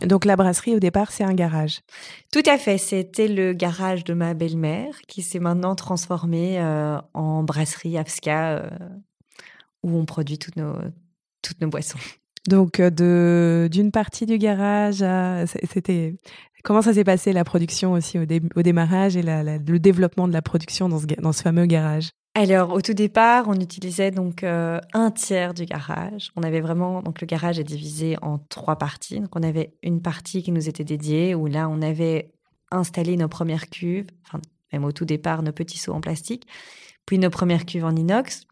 Donc 0.06 0.26
la 0.26 0.36
brasserie 0.36 0.76
au 0.76 0.80
départ 0.80 1.12
c'est 1.12 1.24
un 1.24 1.34
garage. 1.34 1.82
Tout 2.32 2.44
à 2.46 2.58
fait, 2.58 2.78
c'était 2.78 3.28
le 3.28 3.54
garage 3.54 4.04
de 4.04 4.14
ma 4.14 4.34
belle-mère 4.34 5.00
qui 5.08 5.22
s'est 5.22 5.40
maintenant 5.40 5.76
transformé 5.76 6.60
euh, 6.60 6.98
en 7.14 7.44
brasserie 7.44 7.98
Afska 7.98 8.58
euh, 8.58 8.70
où 9.84 9.98
on 9.98 10.06
produit 10.06 10.38
toutes 10.38 10.56
nos, 10.58 10.76
toutes 11.42 11.62
nos 11.62 11.68
boissons. 11.70 12.00
Donc 12.50 12.80
euh, 12.80 12.90
de 12.90 13.70
d'une 13.72 13.92
partie 13.92 14.26
du 14.26 14.38
garage 14.38 15.02
à 15.02 15.46
c'était 15.48 16.16
comment 16.64 16.82
ça 16.82 16.94
s'est 16.94 17.06
passé 17.06 17.32
la 17.32 17.44
production 17.46 17.94
aussi 17.94 18.20
au, 18.20 18.26
dé- 18.26 18.42
au 18.56 18.62
démarrage 18.62 19.16
et 19.16 19.22
la- 19.22 19.44
la- 19.44 19.58
le 19.58 19.80
développement 19.80 20.28
de 20.28 20.34
la 20.34 20.42
production 20.42 20.90
dans 20.90 21.00
ce, 21.00 21.06
dans 21.06 21.32
ce 21.32 21.42
fameux 21.42 21.66
garage? 21.66 22.10
Alors, 22.36 22.72
au 22.74 22.82
tout 22.82 22.96
départ, 22.96 23.46
on 23.48 23.54
utilisait 23.54 24.10
donc 24.10 24.44
euh, 24.44 24.80
un 24.94 25.12
tiers 25.12 25.54
du 25.54 25.66
garage. 25.66 26.32
On 26.36 26.42
avait 26.42 26.62
vraiment 26.62 27.04
donc 27.04 27.22
le 27.22 27.28
garage 27.28 27.60
est 27.60 27.64
divisé 27.64 28.18
en 28.24 28.40
trois 28.40 28.78
parties. 28.78 29.20
Donc, 29.20 29.36
on 29.36 29.44
avait 29.44 29.76
une 29.84 30.02
partie 30.02 30.42
qui 30.42 30.52
nous 30.52 30.68
était 30.68 30.84
dédiée 30.84 31.36
où 31.36 31.46
là, 31.46 31.70
on 31.70 31.82
avait 31.84 32.32
installé 32.72 33.18
nos 33.18 33.28
premières 33.28 33.70
cuves, 33.70 34.08
enfin 34.26 34.42
même 34.72 34.84
au 34.84 34.92
tout 34.92 35.06
départ 35.06 35.44
nos 35.44 35.52
petits 35.52 35.78
seaux 35.78 35.94
en 35.94 36.02
plastique, 36.02 36.48
puis 37.06 37.20
nos 37.20 37.30
premières 37.30 37.68
cuves 37.68 37.86
en 37.86 37.96
inox. 37.96 38.48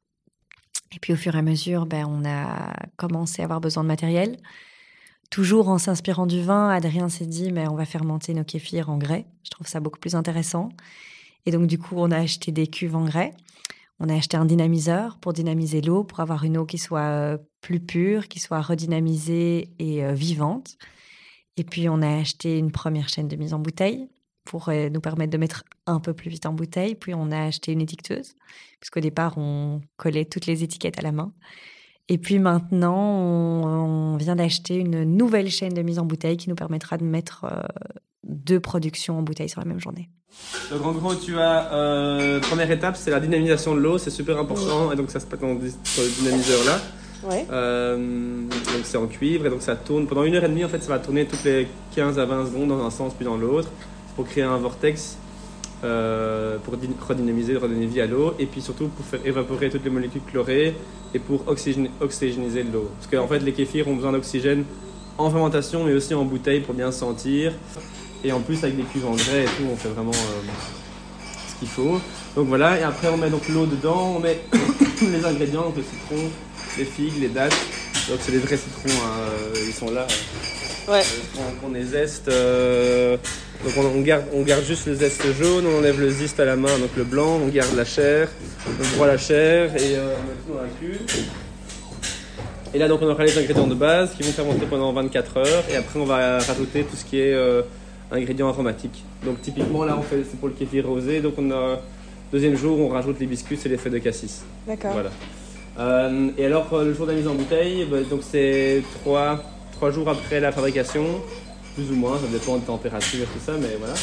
Et 0.94 1.00
puis, 1.00 1.14
au 1.14 1.16
fur 1.16 1.34
et 1.36 1.40
à 1.40 1.42
mesure, 1.42 1.88
ben, 1.88 2.06
on 2.08 2.24
a 2.24 2.74
commencé 2.98 3.42
à 3.42 3.46
avoir 3.46 3.62
besoin 3.62 3.82
de 3.82 3.88
matériel. 3.88 4.38
Toujours 5.32 5.70
en 5.70 5.80
s'inspirant 5.80 6.28
du 6.28 6.44
vin, 6.44 6.70
Adrien 6.70 7.10
s'est 7.10 7.26
dit, 7.26 7.52
mais 7.52 7.68
on 7.68 7.76
va 7.76 7.86
fermenter 7.86 8.36
nos 8.36 8.44
kéfirs 8.44 8.92
en 8.92 8.98
grès. 8.98 9.26
Je 9.44 9.50
trouve 9.50 9.66
ça 9.66 9.80
beaucoup 9.80 10.00
plus 10.00 10.14
intéressant. 10.14 10.70
Et 11.46 11.52
donc, 11.52 11.68
du 11.68 11.78
coup, 11.78 11.96
on 11.98 12.12
a 12.12 12.18
acheté 12.18 12.52
des 12.52 12.68
cuves 12.68 12.96
en 12.96 13.06
grès. 13.06 13.34
On 14.00 14.10
a 14.10 14.16
acheté 14.16 14.38
un 14.38 14.46
dynamiseur 14.46 15.20
pour 15.20 15.34
dynamiser 15.34 15.82
l'eau, 15.82 16.04
pour 16.04 16.20
avoir 16.22 16.44
une 16.44 16.58
eau 16.58 16.66
qui 16.66 16.78
soit 16.78 17.02
euh, 17.02 17.38
plus 17.62 17.80
pure, 17.80 18.28
qui 18.28 18.40
soit 18.40 18.62
redynamisée 18.62 19.70
et 19.80 20.04
euh, 20.04 20.14
vivante. 20.14 20.78
Et 21.58 21.64
puis, 21.64 21.90
on 21.90 22.02
a 22.02 22.20
acheté 22.20 22.58
une 22.58 22.72
première 22.72 23.10
chaîne 23.10 23.28
de 23.28 23.36
mise 23.36 23.54
en 23.54 23.60
bouteille 23.60 24.08
pour 24.44 24.70
euh, 24.70 24.90
nous 24.90 25.02
permettre 25.02 25.32
de 25.32 25.38
mettre 25.38 25.64
un 25.86 26.00
peu 26.00 26.14
plus 26.14 26.30
vite 26.30 26.46
en 26.46 26.54
bouteille. 26.54 26.96
Puis, 26.96 27.14
on 27.14 27.32
a 27.32 27.44
acheté 27.44 27.72
une 27.74 27.82
étiqueteuse, 27.82 28.34
puisqu'au 28.80 29.02
départ, 29.02 29.38
on 29.38 29.82
collait 29.98 30.26
toutes 30.26 30.48
les 30.48 30.64
étiquettes 30.64 30.98
à 30.98 31.04
la 31.04 31.12
main. 31.12 31.34
Et 32.10 32.18
puis 32.18 32.40
maintenant, 32.40 32.98
on, 33.00 34.18
vient 34.18 34.36
d'acheter 34.36 34.76
une 34.76 35.04
nouvelle 35.04 35.50
chaîne 35.50 35.74
de 35.74 35.82
mise 35.82 35.98
en 35.98 36.06
bouteille 36.06 36.36
qui 36.36 36.50
nous 36.50 36.56
permettra 36.56 36.98
de 36.98 37.06
mettre 37.06 37.46
deux 38.24 38.60
productions 38.60 39.18
en 39.20 39.22
bouteille 39.22 39.50
sur 39.50 39.60
la 39.62 39.66
même 39.68 39.80
journée. 39.80 40.10
Donc 40.72 40.86
en 40.86 40.92
gros, 40.94 41.16
tu 41.16 41.38
as 41.38 41.74
euh, 41.74 42.40
première 42.40 42.70
étape, 42.72 42.96
c'est 42.96 43.12
la 43.12 43.20
dynamisation 43.20 43.76
de 43.76 43.80
l'eau, 43.82 43.98
c'est 43.98 44.10
super 44.12 44.38
important, 44.40 44.92
et 44.92 44.96
donc 44.96 45.10
ça 45.12 45.20
se 45.20 45.26
passe 45.26 45.40
dans 45.40 45.58
ce 45.84 46.22
dynamiseur 46.22 46.64
là. 46.66 46.80
Ouais. 47.30 47.46
Euh, 47.52 47.98
donc 48.50 48.82
c'est 48.84 48.98
en 48.98 49.06
cuivre 49.08 49.46
et 49.46 49.50
donc 49.50 49.62
ça 49.62 49.76
tourne 49.76 50.08
pendant 50.08 50.24
une 50.24 50.34
heure 50.36 50.44
et 50.44 50.50
demie 50.50 50.66
en 50.66 50.70
fait 50.70 50.82
ça 50.82 50.90
va 50.90 50.98
tourner 50.98 51.26
toutes 51.28 51.44
les 51.44 51.68
15 51.96 52.18
à 52.18 52.26
20 52.26 52.48
secondes 52.48 52.70
dans 52.70 52.84
un 52.84 52.90
sens 52.90 53.14
puis 53.14 53.26
dans 53.26 53.38
l'autre 53.38 53.70
pour 54.16 54.26
créer 54.26 54.44
un 54.44 54.58
vortex 54.58 55.18
euh, 55.84 56.58
pour 56.64 56.78
dy- 56.78 56.90
redynamiser, 57.08 57.58
redonner 57.58 57.86
vie 57.86 58.02
à 58.02 58.08
l'eau 58.08 58.34
et 58.40 58.48
puis 58.48 58.60
surtout 58.62 58.88
pour 58.88 59.06
faire 59.06 59.20
évaporer 59.24 59.70
toutes 59.70 59.84
les 59.84 59.92
molécules 59.92 60.22
chlorées 60.32 60.76
et 61.14 61.20
pour 61.20 61.44
oxygéner- 61.48 61.92
oxygéniser 62.00 62.64
l'eau. 62.64 62.90
Parce 63.00 63.12
qu'en 63.12 63.28
fait 63.28 63.40
les 63.40 63.54
kéfirs 63.54 63.88
ont 63.88 63.96
besoin 63.96 64.14
d'oxygène 64.14 64.64
en 65.20 65.30
fermentation 65.30 65.84
mais 65.84 65.94
aussi 65.94 66.16
en 66.16 66.26
bouteille 66.26 66.62
pour 66.62 66.74
bien 66.74 66.92
sentir 66.92 67.54
et 68.24 68.32
en 68.32 68.40
plus 68.40 68.64
avec 68.64 68.76
des 68.78 68.84
cuves 68.84 69.06
en 69.08 69.16
grès 69.16 69.44
et 69.44 69.46
tout 69.46 69.64
on 69.72 69.76
fait 69.76 69.90
vraiment 69.90 70.12
euh, 70.12 70.42
ce 71.54 71.60
qu'il 71.60 71.68
faut. 71.68 72.00
Donc 72.36 72.48
voilà 72.48 72.80
et 72.80 72.84
après 72.84 73.08
on 73.10 73.18
met 73.18 73.30
donc 73.30 73.48
l'eau 73.50 73.66
dedans, 73.66 74.14
on 74.18 74.20
met 74.20 74.40
les 75.02 75.26
ingrédients, 75.26 75.64
donc 75.64 75.78
le 75.78 75.84
citron, 75.84 76.30
les 76.78 76.86
figues, 76.86 77.20
les 77.22 77.30
dattes. 77.30 77.56
Donc 78.10 78.20
c'est 78.22 78.32
des 78.32 78.40
vrais 78.40 78.58
citrons, 78.58 78.90
hein, 79.06 79.12
euh, 79.20 79.64
ils 79.68 79.74
sont 79.74 79.92
là. 79.92 80.08
Ouais. 80.88 81.02
Euh, 81.02 81.40
on, 81.64 81.68
on 81.68 81.72
les 81.74 81.84
zeste. 81.84 82.28
euh, 82.30 83.16
donc 83.64 83.74
on, 83.78 83.86
on 83.98 84.02
garde, 84.02 84.24
on 84.34 84.42
garde 84.42 84.64
juste 84.66 84.88
le 84.88 84.96
zeste 84.96 85.22
jaune, 85.40 85.66
on 85.68 85.78
enlève 85.78 86.00
le 86.00 86.10
zeste 86.10 86.40
à 86.40 86.46
la 86.46 86.56
main, 86.56 86.80
donc 86.80 86.90
le 86.98 87.04
blanc, 87.04 87.40
on 87.44 87.48
garde 87.50 87.76
la 87.76 87.86
chair, 87.86 88.28
on 88.68 88.96
broie 88.96 89.06
la 89.08 89.18
chair 89.20 89.76
et 89.76 89.96
euh, 89.98 90.16
on 90.18 90.24
met 90.24 90.34
tout 90.48 90.54
dans 90.56 90.62
la 90.64 90.70
cuve. 90.80 91.26
Et 92.74 92.80
là 92.80 92.88
donc 92.88 93.02
on 93.04 93.08
aura 93.10 93.24
les 93.26 93.38
ingrédients 93.38 93.68
de 93.68 93.76
base 93.76 94.12
qui 94.16 94.24
vont 94.24 94.32
fermenter 94.32 94.66
pendant 94.66 94.92
24 94.94 95.38
heures 95.38 95.64
et 95.72 95.76
après 95.76 96.00
on 96.00 96.06
va 96.06 96.40
rajouter 96.40 96.84
tout 96.84 96.96
ce 96.96 97.04
qui 97.06 97.20
est 97.20 97.34
euh, 97.34 97.62
ingrédients 98.12 98.50
aromatiques. 98.50 99.04
Donc 99.26 99.42
typiquement 99.42 99.84
là 99.86 99.98
on 99.98 100.02
fait 100.02 100.24
c'est 100.30 100.40
pour 100.40 100.50
le 100.50 100.54
kéfir 100.54 100.88
rosé, 100.88 101.22
donc 101.22 101.36
on 101.38 101.52
a 101.52 101.80
deuxième 102.32 102.56
jour 102.56 102.80
on 102.80 102.90
rajoute 102.90 103.20
l'hibiscus 103.20 103.66
et 103.66 103.70
les 103.70 103.78
feuilles 103.78 103.94
de 103.94 104.00
cassis. 104.00 104.44
D'accord. 104.68 104.94
Voilà. 104.94 105.12
Euh, 105.80 106.30
et 106.38 106.46
alors, 106.46 106.68
euh, 106.74 106.84
le 106.86 106.94
jour 106.94 107.06
de 107.06 107.12
la 107.12 107.18
mise 107.18 107.28
en 107.28 107.34
bouteille, 107.34 107.86
bah, 107.90 107.98
donc 108.10 108.22
c'est 108.30 108.84
trois, 109.02 109.42
trois 109.72 109.90
jours 109.92 110.10
après 110.10 110.40
la 110.40 110.52
fabrication, 110.52 111.06
plus 111.76 111.90
ou 111.92 111.96
moins, 111.96 112.18
ça 112.18 112.28
dépend 112.32 112.58
de 112.58 112.66
température 112.66 113.22
et 113.22 113.26
tout 113.26 113.40
ça, 113.44 113.54
mais 113.60 113.78
voilà. 113.80 113.94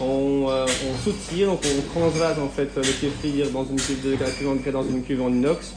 On, 0.00 0.46
euh, 0.48 0.64
on 0.88 0.96
soutire, 0.98 1.48
donc 1.48 1.60
on 1.64 1.98
transvase 1.98 2.38
en 2.38 2.48
fait 2.48 2.70
le 2.76 2.82
kéfir 2.82 3.50
dans 3.50 3.64
une 3.64 3.80
cuve 3.80 4.08
de 4.08 4.16
cuve 4.16 4.72
dans 4.72 4.84
une 4.84 5.02
cuve 5.02 5.22
en 5.22 5.28
inox. 5.28 5.74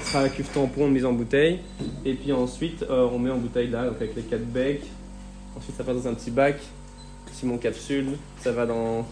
Ce 0.00 0.10
sera 0.10 0.22
la 0.22 0.28
cuve 0.28 0.48
tampon 0.48 0.86
de 0.86 0.92
mise 0.92 1.04
en 1.04 1.12
bouteille. 1.12 1.60
Et 2.04 2.14
puis 2.14 2.32
ensuite, 2.32 2.84
euh, 2.88 3.08
on 3.12 3.18
met 3.18 3.30
en 3.30 3.38
bouteille 3.38 3.68
là, 3.68 3.86
donc 3.86 3.96
avec 3.96 4.14
les 4.14 4.22
quatre 4.22 4.46
becs. 4.46 4.82
Ensuite, 5.56 5.76
ça 5.76 5.84
passe 5.84 6.02
dans 6.02 6.08
un 6.08 6.14
petit 6.14 6.30
bac. 6.30 6.56
Simon 7.34 7.58
capsule, 7.58 8.16
ça 8.40 8.52
va 8.52 8.64
dans, 8.64 9.06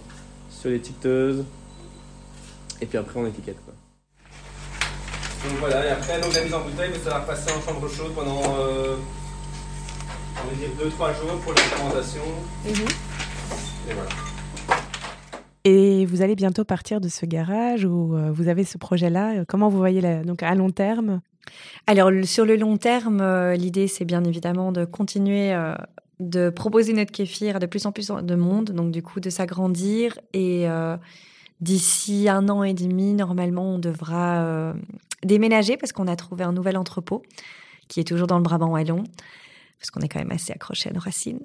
sur 0.48 0.70
l'étiqueteuse. 0.70 1.44
Et 2.80 2.86
puis 2.86 2.96
après, 2.96 3.18
on 3.18 3.26
étiquette 3.26 3.58
quoi. 3.64 3.74
Donc 5.44 5.58
voilà, 5.58 5.86
et 5.86 5.90
après 5.90 6.20
donc, 6.20 6.32
la 6.34 6.44
mise 6.44 6.54
en 6.54 6.60
bouteille, 6.60 6.90
mais 6.92 6.98
ça 6.98 7.10
va 7.10 7.18
repasser 7.20 7.50
en 7.50 7.60
chambre 7.60 7.88
chaude 7.88 8.12
pendant 8.14 8.40
euh, 8.60 8.96
on 10.44 10.48
va 10.48 10.54
dire 10.54 10.68
2-3 10.78 11.20
jours 11.20 11.40
pour 11.40 11.52
la 11.52 11.60
fermentation. 11.62 12.22
Et 12.64 12.72
voilà. 13.92 14.08
Et 15.64 16.06
vous 16.06 16.22
allez 16.22 16.34
bientôt 16.34 16.64
partir 16.64 17.00
de 17.00 17.08
ce 17.08 17.26
garage 17.26 17.84
où 17.84 18.16
euh, 18.16 18.30
vous 18.32 18.48
avez 18.48 18.64
ce 18.64 18.78
projet-là? 18.78 19.40
Euh, 19.40 19.44
Comment 19.46 19.68
vous 19.68 19.78
voyez 19.78 20.00
la, 20.00 20.22
donc 20.22 20.42
à 20.42 20.54
long 20.54 20.70
terme? 20.70 21.20
Alors, 21.86 22.10
sur 22.24 22.44
le 22.44 22.56
long 22.56 22.76
terme, 22.76 23.20
euh, 23.20 23.54
l'idée, 23.54 23.88
c'est 23.88 24.04
bien 24.04 24.24
évidemment 24.24 24.72
de 24.72 24.84
continuer 24.84 25.52
euh, 25.52 25.74
de 26.20 26.50
proposer 26.50 26.92
notre 26.92 27.12
kéfir 27.12 27.56
à 27.56 27.58
de 27.58 27.66
plus 27.66 27.86
en 27.86 27.92
plus 27.92 28.08
de 28.08 28.34
monde, 28.34 28.70
donc 28.70 28.90
du 28.90 29.02
coup 29.02 29.20
de 29.20 29.30
s'agrandir. 29.30 30.18
Et 30.32 30.68
euh, 30.68 30.96
d'ici 31.60 32.28
un 32.28 32.48
an 32.48 32.62
et 32.62 32.74
demi, 32.74 33.14
normalement, 33.14 33.74
on 33.74 33.78
devra 33.78 34.42
euh, 34.42 34.74
déménager 35.24 35.76
parce 35.76 35.92
qu'on 35.92 36.08
a 36.08 36.16
trouvé 36.16 36.44
un 36.44 36.52
nouvel 36.52 36.76
entrepôt 36.76 37.22
qui 37.88 38.00
est 38.00 38.04
toujours 38.04 38.26
dans 38.26 38.36
le 38.36 38.42
Brabant 38.42 38.70
wallon. 38.70 39.04
Parce 39.78 39.90
qu'on 39.90 40.00
est 40.00 40.08
quand 40.08 40.20
même 40.20 40.30
assez 40.30 40.52
accroché 40.52 40.90
à 40.90 40.92
nos 40.92 41.00
racines. 41.00 41.40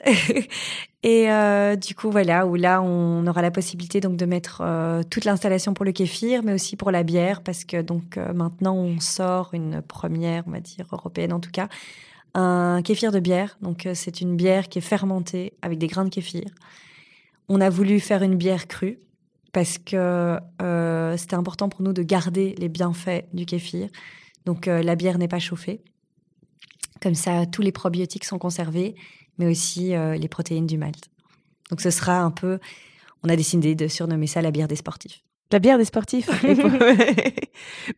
et 1.03 1.31
euh, 1.31 1.75
du 1.75 1.95
coup, 1.95 2.11
voilà, 2.11 2.45
où 2.45 2.53
là, 2.53 2.83
on 2.83 3.25
aura 3.25 3.41
la 3.41 3.49
possibilité 3.49 3.99
donc 3.99 4.15
de 4.15 4.27
mettre 4.27 4.61
toute 5.09 5.25
l'installation 5.25 5.73
pour 5.73 5.85
le 5.85 5.91
kéfir, 5.91 6.43
mais 6.43 6.53
aussi 6.53 6.75
pour 6.75 6.91
la 6.91 7.01
bière, 7.01 7.41
parce 7.41 7.63
que 7.63 7.81
donc 7.81 8.17
maintenant, 8.17 8.75
on 8.75 8.99
sort 8.99 9.49
une 9.53 9.81
première, 9.81 10.43
on 10.45 10.51
va 10.51 10.59
dire 10.59 10.85
européenne 10.91 11.33
en 11.33 11.39
tout 11.39 11.49
cas, 11.49 11.67
un 12.37 12.81
kéfir 12.83 13.11
de 13.11 13.19
bière. 13.19 13.57
Donc, 13.61 13.85
euh, 13.85 13.93
c'est 13.93 14.21
une 14.21 14.35
bière 14.35 14.69
qui 14.69 14.79
est 14.79 14.81
fermentée 14.81 15.53
avec 15.61 15.77
des 15.79 15.87
grains 15.87 16.05
de 16.05 16.09
kéfir. 16.09 16.45
On 17.49 17.59
a 17.61 17.69
voulu 17.69 17.99
faire 17.99 18.23
une 18.23 18.35
bière 18.35 18.67
crue 18.67 18.99
parce 19.53 19.77
que 19.77 20.39
euh, 20.61 21.17
c'était 21.17 21.35
important 21.35 21.67
pour 21.67 21.81
nous 21.81 21.93
de 21.93 22.03
garder 22.03 22.55
les 22.57 22.69
bienfaits 22.69 23.25
du 23.33 23.45
kéfir. 23.45 23.89
Donc, 24.45 24.67
euh, 24.67 24.81
la 24.81 24.95
bière 24.95 25.17
n'est 25.17 25.27
pas 25.27 25.39
chauffée. 25.39 25.81
Comme 27.01 27.15
ça, 27.15 27.45
tous 27.45 27.61
les 27.61 27.71
probiotiques 27.71 28.23
sont 28.23 28.39
conservés, 28.39 28.95
mais 29.37 29.45
aussi 29.45 29.93
euh, 29.93 30.15
les 30.15 30.27
protéines 30.27 30.67
du 30.67 30.77
malt. 30.77 31.09
Donc, 31.69 31.81
ce 31.81 31.89
sera 31.89 32.19
un 32.21 32.31
peu. 32.31 32.59
On 33.23 33.29
a 33.29 33.35
décidé 33.35 33.75
de 33.75 33.87
surnommer 33.87 34.27
ça 34.27 34.41
la 34.41 34.51
bière 34.51 34.67
des 34.67 34.75
sportifs. 34.75 35.21
La 35.51 35.59
bière 35.59 35.77
des 35.77 35.85
sportifs. 35.85 36.27
Pour, 36.27 36.71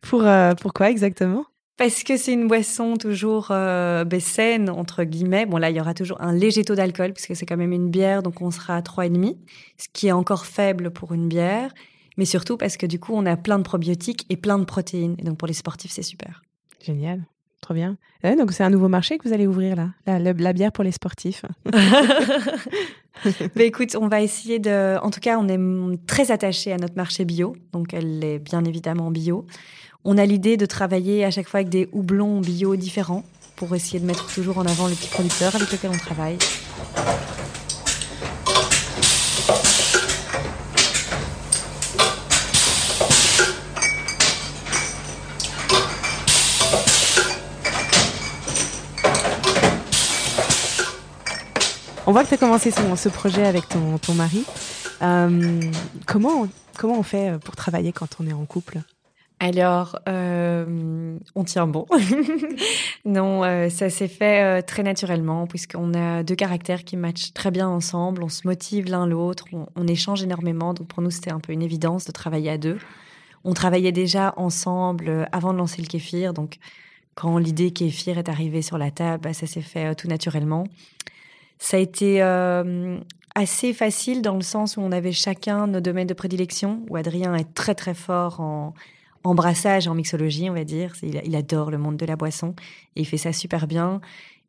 pour, 0.00 0.22
euh, 0.24 0.54
pourquoi 0.54 0.90
exactement? 0.90 1.44
Parce 1.80 2.02
que 2.04 2.18
c'est 2.18 2.34
une 2.34 2.46
boisson 2.46 2.98
toujours 2.98 3.48
euh, 3.52 4.04
ben, 4.04 4.20
saine, 4.20 4.68
entre 4.68 5.02
guillemets. 5.04 5.46
Bon, 5.46 5.56
là, 5.56 5.70
il 5.70 5.76
y 5.76 5.80
aura 5.80 5.94
toujours 5.94 6.20
un 6.20 6.30
léger 6.34 6.62
taux 6.62 6.74
d'alcool, 6.74 7.14
puisque 7.14 7.34
c'est 7.34 7.46
quand 7.46 7.56
même 7.56 7.72
une 7.72 7.88
bière, 7.88 8.22
donc 8.22 8.42
on 8.42 8.50
sera 8.50 8.76
à 8.76 8.80
3,5, 8.82 9.34
ce 9.78 9.86
qui 9.94 10.08
est 10.08 10.12
encore 10.12 10.44
faible 10.44 10.90
pour 10.90 11.14
une 11.14 11.26
bière. 11.26 11.72
Mais 12.18 12.26
surtout 12.26 12.58
parce 12.58 12.76
que 12.76 12.84
du 12.84 12.98
coup, 13.00 13.12
on 13.14 13.24
a 13.24 13.34
plein 13.38 13.56
de 13.56 13.62
probiotiques 13.62 14.26
et 14.28 14.36
plein 14.36 14.58
de 14.58 14.64
protéines. 14.64 15.14
Et 15.18 15.22
donc, 15.22 15.38
pour 15.38 15.48
les 15.48 15.54
sportifs, 15.54 15.90
c'est 15.90 16.02
super. 16.02 16.42
Génial. 16.84 17.24
Trop 17.62 17.72
bien. 17.72 17.96
Ouais, 18.24 18.36
donc 18.36 18.52
c'est 18.52 18.62
un 18.64 18.68
nouveau 18.70 18.88
marché 18.88 19.16
que 19.16 19.26
vous 19.26 19.32
allez 19.32 19.46
ouvrir 19.46 19.74
là, 19.76 19.88
la, 20.06 20.18
la- 20.18 20.32
la 20.34 20.52
bière 20.52 20.72
pour 20.72 20.84
les 20.84 20.92
sportifs. 20.92 21.44
Ben, 23.54 23.64
écoute, 23.66 23.96
on 24.00 24.08
va 24.08 24.22
essayer 24.22 24.58
de. 24.58 24.96
En 25.02 25.10
tout 25.10 25.20
cas, 25.20 25.38
on 25.38 25.48
est 25.48 26.06
très 26.06 26.30
attaché 26.30 26.72
à 26.72 26.78
notre 26.78 26.96
marché 26.96 27.24
bio, 27.26 27.54
donc 27.72 27.92
elle 27.92 28.22
est 28.24 28.38
bien 28.38 28.64
évidemment 28.64 29.10
bio. 29.10 29.46
On 30.02 30.16
a 30.16 30.24
l'idée 30.24 30.56
de 30.56 30.64
travailler 30.64 31.26
à 31.26 31.30
chaque 31.30 31.46
fois 31.46 31.60
avec 31.60 31.68
des 31.68 31.86
houblons 31.92 32.40
bio 32.40 32.74
différents 32.74 33.22
pour 33.54 33.74
essayer 33.74 34.00
de 34.00 34.06
mettre 34.06 34.32
toujours 34.32 34.56
en 34.56 34.64
avant 34.64 34.88
le 34.88 34.94
petit 34.94 35.08
producteur 35.08 35.54
avec 35.54 35.70
lequel 35.70 35.90
on 35.92 35.98
travaille. 35.98 36.38
On 52.06 52.12
voit 52.12 52.24
que 52.24 52.28
tu 52.28 52.34
as 52.34 52.38
commencé 52.38 52.70
ce, 52.70 53.08
projet 53.10 53.44
avec 53.46 53.68
ton, 53.68 53.98
ton 53.98 54.14
mari. 54.14 54.46
Euh, 55.02 55.60
comment, 56.06 56.48
comment 56.78 56.98
on 56.98 57.02
fait 57.02 57.38
pour 57.44 57.54
travailler 57.54 57.92
quand 57.92 58.16
on 58.18 58.26
est 58.26 58.32
en 58.32 58.46
couple? 58.46 58.80
Alors, 59.42 59.98
euh, 60.06 61.18
on 61.34 61.44
tient 61.44 61.66
bon. 61.66 61.86
non, 63.06 63.42
euh, 63.42 63.70
ça 63.70 63.88
s'est 63.88 64.06
fait 64.06 64.42
euh, 64.42 64.60
très 64.60 64.82
naturellement 64.82 65.46
puisqu'on 65.46 65.94
a 65.94 66.22
deux 66.22 66.34
caractères 66.34 66.84
qui 66.84 66.98
matchent 66.98 67.32
très 67.32 67.50
bien 67.50 67.66
ensemble. 67.66 68.22
On 68.22 68.28
se 68.28 68.46
motive 68.46 68.90
l'un 68.90 69.06
l'autre, 69.06 69.46
on, 69.74 69.86
échange 69.86 70.22
énormément. 70.22 70.74
Donc 70.74 70.88
pour 70.88 71.02
nous, 71.02 71.10
c'était 71.10 71.32
un 71.32 71.40
peu 71.40 71.54
une 71.54 71.62
évidence 71.62 72.04
de 72.04 72.12
travailler 72.12 72.50
à 72.50 72.58
deux. 72.58 72.76
On 73.42 73.54
travaillait 73.54 73.92
déjà 73.92 74.34
ensemble 74.36 75.08
euh, 75.08 75.24
avant 75.32 75.54
de 75.54 75.58
lancer 75.58 75.80
le 75.80 75.88
kéfir. 75.88 76.34
Donc 76.34 76.58
quand 77.14 77.38
l'idée 77.38 77.70
kéfir 77.70 78.18
est 78.18 78.28
arrivée 78.28 78.60
sur 78.60 78.76
la 78.76 78.90
table, 78.90 79.22
bah, 79.22 79.32
ça 79.32 79.46
s'est 79.46 79.62
fait 79.62 79.86
euh, 79.86 79.94
tout 79.94 80.06
naturellement. 80.06 80.64
Ça 81.58 81.78
a 81.78 81.80
été 81.80 82.20
assez 83.34 83.72
facile 83.74 84.22
dans 84.22 84.34
le 84.34 84.40
sens 84.40 84.76
où 84.76 84.80
on 84.80 84.92
avait 84.92 85.12
chacun 85.12 85.66
nos 85.66 85.80
domaines 85.80 86.06
de 86.06 86.14
prédilection, 86.14 86.82
où 86.88 86.96
Adrien 86.96 87.34
est 87.34 87.52
très 87.54 87.74
très 87.74 87.92
fort 87.92 88.40
en 88.40 88.72
en 89.24 89.34
brassage, 89.34 89.88
en 89.88 89.94
mixologie, 89.94 90.48
on 90.50 90.54
va 90.54 90.64
dire. 90.64 90.94
Il, 91.02 91.20
il, 91.24 91.36
adore 91.36 91.70
le 91.70 91.78
monde 91.78 91.96
de 91.96 92.06
la 92.06 92.16
boisson 92.16 92.54
et 92.96 93.02
il 93.02 93.06
fait 93.06 93.16
ça 93.16 93.32
super 93.32 93.66
bien. 93.66 94.00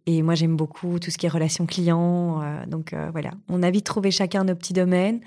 Et 0.05 0.21
moi, 0.23 0.35
j'aime 0.35 0.55
beaucoup 0.55 0.99
tout 0.99 1.11
ce 1.11 1.17
qui 1.17 1.25
est 1.25 1.29
relations 1.29 1.65
clients. 1.65 2.41
Euh, 2.41 2.65
donc 2.65 2.93
euh, 2.93 3.09
voilà, 3.11 3.31
on 3.49 3.63
a 3.63 3.69
vite 3.69 3.85
trouvé 3.85 4.11
chacun 4.11 4.43
nos 4.43 4.55
petits 4.55 4.73
domaines 4.73 5.21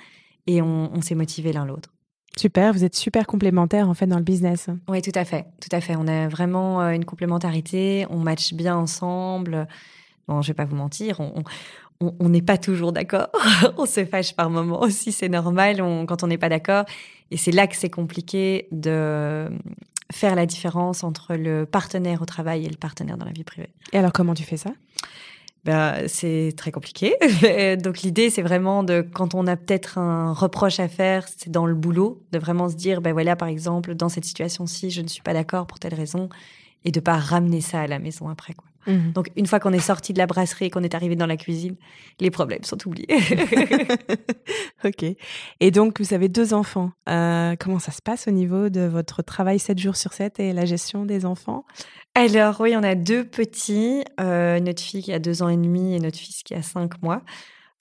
et 0.47 0.63
on, 0.63 0.91
on 0.93 1.01
s'est 1.01 1.15
motivés 1.15 1.53
l'un 1.53 1.65
l'autre. 1.65 1.91
Super, 2.37 2.73
vous 2.73 2.83
êtes 2.83 2.97
super 2.97 3.27
complémentaires 3.27 3.89
en 3.89 3.95
fait 3.95 4.07
dans 4.07 4.19
le 4.19 4.25
business. 4.25 4.69
Oui, 4.89 5.01
tout 5.03 5.13
à 5.15 5.25
fait, 5.25 5.47
tout 5.61 5.69
à 5.71 5.81
fait. 5.81 5.95
On 5.97 6.09
a 6.09 6.27
vraiment 6.27 6.81
euh, 6.81 6.91
une 6.91 7.05
complémentarité, 7.05 8.07
on 8.11 8.19
match 8.19 8.55
bien 8.55 8.77
ensemble. 8.77 9.69
Bon, 10.27 10.43
je 10.43 10.49
vais 10.49 10.55
pas 10.55 10.65
vous 10.65 10.75
mentir, 10.75 11.21
on, 11.21 11.45
on 12.01 12.29
n'est 12.29 12.43
pas 12.43 12.59
toujours 12.59 12.93
d'accord. 12.93 13.29
on 13.79 13.87
se 13.87 14.05
fâche 14.05 14.35
par 14.35 14.51
moments 14.51 14.81
aussi, 14.81 15.13
c'est 15.13 15.29
normal 15.29 15.81
on, 15.81 16.07
quand 16.07 16.23
on 16.23 16.27
n'est 16.27 16.39
pas 16.39 16.49
d'accord. 16.49 16.85
Et 17.35 17.37
c'est 17.37 17.51
là 17.51 17.67
que 17.67 17.75
c'est 17.75 17.91
compliqué 17.91 18.69
de 18.71 19.51
faire 20.13 20.37
la 20.37 20.47
différence 20.47 21.03
entre 21.03 21.35
le 21.35 21.67
partenaire 21.67 22.23
au 22.23 22.27
travail 22.27 22.65
et 22.65 22.69
le 22.69 22.77
partenaire 22.77 23.19
dans 23.19 23.27
la 23.27 23.33
vie 23.33 23.43
privée. 23.43 23.71
Et 23.93 23.99
alors, 23.99 24.13
comment 24.13 24.35
tu 24.35 24.45
fais 24.45 24.57
ça? 24.57 24.71
Ben, 25.65 26.07
c'est 26.07 26.55
très 26.57 26.71
compliqué. 26.71 27.17
Donc 27.83 28.03
l'idée, 28.03 28.31
c'est 28.31 28.43
vraiment 28.43 28.85
de, 28.85 29.01
quand 29.01 29.35
on 29.35 29.49
a 29.49 29.57
peut-être 29.57 29.99
un 29.99 30.33
reproche 30.33 30.79
à 30.79 30.87
faire, 30.87 31.27
c'est 31.27 31.51
dans 31.51 31.67
le 31.67 31.75
boulot, 31.75 32.23
de 32.31 32.39
vraiment 32.39 32.69
se 32.69 32.77
dire, 32.77 33.01
ben 33.01 33.13
voilà, 33.13 33.35
par 33.35 33.49
exemple, 33.49 33.97
dans 33.97 34.09
cette 34.09 34.25
situation-ci, 34.25 34.93
je 34.93 35.03
ne 35.03 35.09
suis 35.09 35.23
pas 35.23 35.33
d'accord 35.33 35.67
pour 35.67 35.81
telle 35.81 35.95
raison, 35.95 36.29
et 36.85 36.93
de 36.93 37.01
pas 37.01 37.17
ramener 37.17 37.63
ça 37.63 37.81
à 37.81 37.89
la 37.89 37.99
maison 37.99 38.29
après, 38.29 38.55
quoi. 38.55 38.69
Mmh. 38.87 39.13
Donc, 39.13 39.31
une 39.37 39.47
fois 39.47 39.61
qu'on 39.61 39.73
est 39.73 39.79
sorti 39.79 40.13
de 40.13 40.19
la 40.19 40.27
brasserie 40.27 40.67
et 40.67 40.71
qu'on 40.71 40.83
est 40.83 40.95
arrivé 40.95 41.17
dans 41.17 41.27
la 41.27 41.37
cuisine, 41.37 41.77
les 42.21 42.31
problèmes 42.31 42.65
sont 42.65 42.79
oubliés. 42.87 43.07
ok. 44.85 45.05
Et 45.61 45.71
donc, 45.71 46.01
vous 46.01 46.15
avez 46.15 46.29
deux 46.29 46.55
enfants. 46.55 46.93
Euh, 47.09 47.57
comment 47.59 47.79
ça 47.79 47.93
se 47.93 48.03
passe 48.03 48.29
au 48.29 48.31
niveau 48.31 48.69
de 48.69 48.83
votre 48.83 49.23
travail 49.23 49.59
7 49.59 49.79
jours 49.79 49.97
sur 49.97 50.13
7 50.13 50.41
et 50.41 50.53
la 50.53 50.65
gestion 50.65 51.05
des 51.05 51.25
enfants? 51.25 51.65
Alors, 52.15 52.61
oui, 52.61 52.75
on 52.77 52.83
a 52.83 52.95
deux 52.95 53.25
petits. 53.25 54.05
Euh, 54.21 54.61
notre 54.61 54.83
fille 54.83 55.03
qui 55.03 55.13
a 55.13 55.19
deux 55.19 55.43
ans 55.43 55.49
et 55.49 55.57
demi 55.57 55.95
et 55.95 55.99
notre 55.99 56.19
fils 56.19 56.43
qui 56.43 56.55
a 56.55 56.63
cinq 56.63 57.03
mois. 57.03 57.23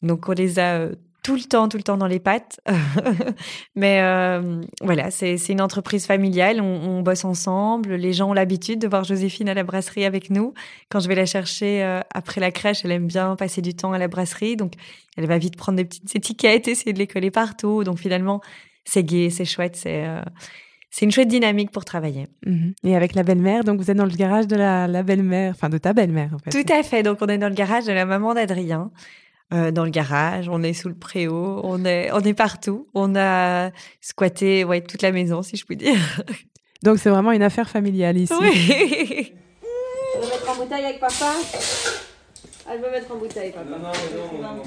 Donc, 0.02 0.28
on 0.28 0.34
les 0.34 0.60
a 0.60 0.80
euh, 0.80 0.96
tout 1.24 1.36
le 1.36 1.42
temps, 1.42 1.70
tout 1.70 1.78
le 1.78 1.84
temps 1.84 1.98
dans 1.98 2.08
les 2.08 2.20
pattes. 2.20 2.60
Mais 3.76 4.02
euh, 4.02 4.62
voilà, 4.82 5.10
c'est 5.10 5.38
une 5.50 5.62
entreprise 5.62 6.06
familiale, 6.06 6.60
on, 6.62 6.98
on, 6.98 7.02
bosse 7.02 7.24
ensemble. 7.24 7.96
Les 7.96 8.12
gens 8.12 8.30
ont 8.30 8.34
l'habitude 8.34 8.80
de 8.80 8.88
voir 8.88 9.06
Joséphine 9.06 9.48
à 9.48 9.54
la 9.54 9.64
brasserie 9.64 10.04
avec 10.04 10.30
nous. 10.30 10.54
Quand 10.90 11.00
je 11.00 11.08
vais 11.08 11.16
la 11.16 11.26
chercher 11.26 11.82
euh, 11.84 12.02
après 12.14 12.42
la 12.42 12.52
crèche, 12.52 12.84
elle 12.84 12.92
aime 12.92 13.08
bien 13.08 13.38
passer 13.38 13.62
du 13.62 13.74
temps 13.74 13.94
à 13.94 13.98
la 13.98 14.10
brasserie. 14.10 14.58
Donc, 14.58 14.74
elle 15.16 15.26
va 15.26 15.38
vite 15.38 15.56
prendre 15.56 15.78
des 15.78 15.86
petites 15.86 16.14
étiquettes, 16.14 16.68
essayer 16.68 16.92
de 16.92 17.00
les 17.00 17.08
coller 17.08 17.32
partout. 17.32 17.86
Donc, 17.86 18.00
finalement, 18.00 18.42
c'est 18.84 19.04
gai, 19.04 19.30
c'est 19.30 19.46
chouette, 19.46 19.78
c'est... 19.78 20.06
Euh, 20.06 20.22
c'est 20.96 21.06
une 21.06 21.12
chouette 21.12 21.28
dynamique 21.28 21.72
pour 21.72 21.86
travailler. 21.86 22.28
Mmh. 22.46 22.70
Et 22.84 22.96
avec 22.96 23.16
la 23.16 23.24
belle-mère, 23.24 23.64
donc 23.64 23.80
vous 23.80 23.90
êtes 23.90 23.98
dans 23.98 24.06
le 24.06 24.12
garage 24.12 24.46
de 24.46 24.56
la, 24.56 24.88
la 24.88 25.02
belle-mère, 25.02 25.54
enfin 25.56 25.68
de 25.68 25.80
ta 25.80 25.92
belle-mère 25.92 26.30
en 26.36 26.38
fait. 26.38 26.52
Tout 26.52 26.72
à 26.72 26.84
fait, 26.84 27.02
donc 27.02 27.18
on 27.22 27.26
est 27.26 27.40
dans 27.40 27.50
le 27.50 27.56
garage 27.56 27.86
de 27.86 27.92
la 27.92 28.06
maman 28.06 28.36
d'Adrien. 28.36 28.92
Euh, 29.54 29.72
dans 29.72 29.86
le 29.86 29.92
garage, 29.92 30.50
on 30.50 30.64
est 30.64 30.74
sous 30.74 30.90
le 30.90 30.96
préau, 30.96 31.62
on 31.64 31.86
est, 31.86 32.12
on 32.12 32.22
est 32.22 32.34
partout. 32.34 32.88
On 32.94 33.16
a 33.16 33.70
squatté 34.02 34.64
ouais, 34.64 34.82
toute 34.82 35.02
la 35.02 35.12
maison, 35.12 35.44
si 35.44 35.58
je 35.58 35.66
puis 35.66 35.78
dire. 35.78 35.96
Donc 36.84 36.98
c'est 36.98 37.10
vraiment 37.10 37.32
une 37.32 37.44
affaire 37.44 37.70
familiale 37.70 38.18
ici. 38.18 38.34
Oui. 38.40 39.34
Elle 40.16 40.22
veut 40.22 40.28
mettre 40.28 40.50
en 40.50 40.56
bouteille 40.56 40.86
avec 40.86 41.00
papa? 41.00 41.34
Elle 42.72 42.82
veut 42.82 42.92
mettre 42.92 43.14
en 43.14 43.18
bouteille, 43.18 43.52
papa. 43.52 43.66
Non, 43.70 43.78
non, 43.78 44.42
non, 44.42 44.56
non. 44.56 44.64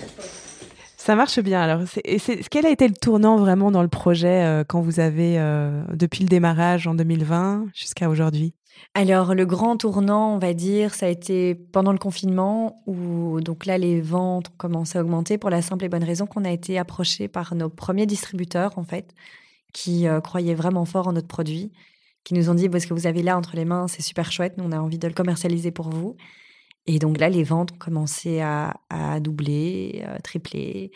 Ça 1.07 1.15
marche 1.15 1.39
bien. 1.39 1.61
Alors, 1.61 1.83
c'est, 1.87 2.19
c'est, 2.19 2.49
quel 2.49 2.67
a 2.67 2.71
été 2.71 2.89
le 2.89 2.95
tournant 2.95 3.37
vraiment 3.37 3.71
dans 3.71 3.83
le 3.83 3.89
projet 3.89 4.43
euh, 4.45 4.65
quand 4.67 4.81
vous 4.81 4.99
avez, 4.99 5.39
euh, 5.39 5.83
depuis 5.93 6.25
le 6.25 6.29
démarrage 6.29 6.89
en 6.89 6.95
2020 6.95 7.67
jusqu'à 7.75 8.09
aujourd'hui? 8.09 8.55
Alors 8.95 9.35
le 9.35 9.45
grand 9.45 9.77
tournant, 9.77 10.35
on 10.35 10.39
va 10.39 10.55
dire, 10.55 10.95
ça 10.95 11.05
a 11.05 11.09
été 11.11 11.55
pendant 11.55 11.93
le 11.93 11.99
confinement 11.99 12.83
où 12.87 13.43
donc 13.43 13.67
là 13.67 13.77
les 13.77 14.01
ventes 14.01 14.49
ont 14.49 14.57
commencé 14.57 14.99
à 14.99 15.03
augmenter 15.03 15.37
pour 15.37 15.51
la 15.51 15.61
simple 15.61 15.85
et 15.85 15.91
bonne 15.91 16.03
raison 16.03 16.27
qu'on 16.27 16.47
a 16.47 16.51
été 16.51 16.79
approché 16.79 17.29
par 17.29 17.55
nos 17.55 17.69
premiers 17.69 18.07
distributeurs 18.07 18.79
en 18.79 18.85
fait 18.85 19.15
qui 19.75 20.09
euh, 20.09 20.23
croyaient 20.23 20.55
vraiment 20.55 20.87
fort 20.87 21.09
en 21.09 21.13
notre 21.13 21.29
produit, 21.29 21.73
qui 22.25 22.33
nous 22.33 22.49
ont 22.49 22.55
dit 22.55 22.71
parce 22.71 22.87
que 22.87 22.95
vous 22.95 23.07
avez 23.07 23.23
là 23.23 23.37
entre 23.37 23.55
les 23.55 23.67
mains, 23.67 23.87
c'est 23.87 24.01
super 24.01 24.33
chouette, 24.33 24.57
nous 24.57 24.65
on 24.65 24.73
a 24.73 24.79
envie 24.79 24.99
de 24.99 25.07
le 25.07 25.13
commercialiser 25.13 25.71
pour 25.71 25.91
vous. 25.91 26.17
Et 26.87 26.99
donc 26.99 27.19
là 27.19 27.29
les 27.29 27.45
ventes 27.45 27.73
ont 27.73 27.79
commencé 27.79 28.41
à, 28.41 28.73
doubler, 29.21 30.03
euh, 30.07 30.17
tripler 30.25 30.91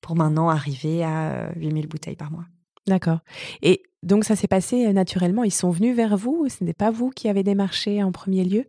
pour 0.00 0.16
maintenant 0.16 0.48
arriver 0.48 1.04
à 1.04 1.52
8000 1.54 1.84
euh, 1.84 1.88
bouteilles 1.88 2.16
par 2.16 2.32
mois. 2.32 2.46
D'accord. 2.88 3.20
Et 3.62 3.82
donc 4.06 4.24
ça 4.24 4.36
s'est 4.36 4.46
passé 4.46 4.92
naturellement. 4.92 5.42
Ils 5.42 5.52
sont 5.52 5.70
venus 5.70 5.96
vers 5.96 6.16
vous. 6.16 6.46
Ce 6.48 6.62
n'est 6.62 6.72
pas 6.72 6.92
vous 6.92 7.10
qui 7.10 7.28
avez 7.28 7.42
démarché 7.42 8.02
en 8.04 8.12
premier 8.12 8.44
lieu? 8.44 8.64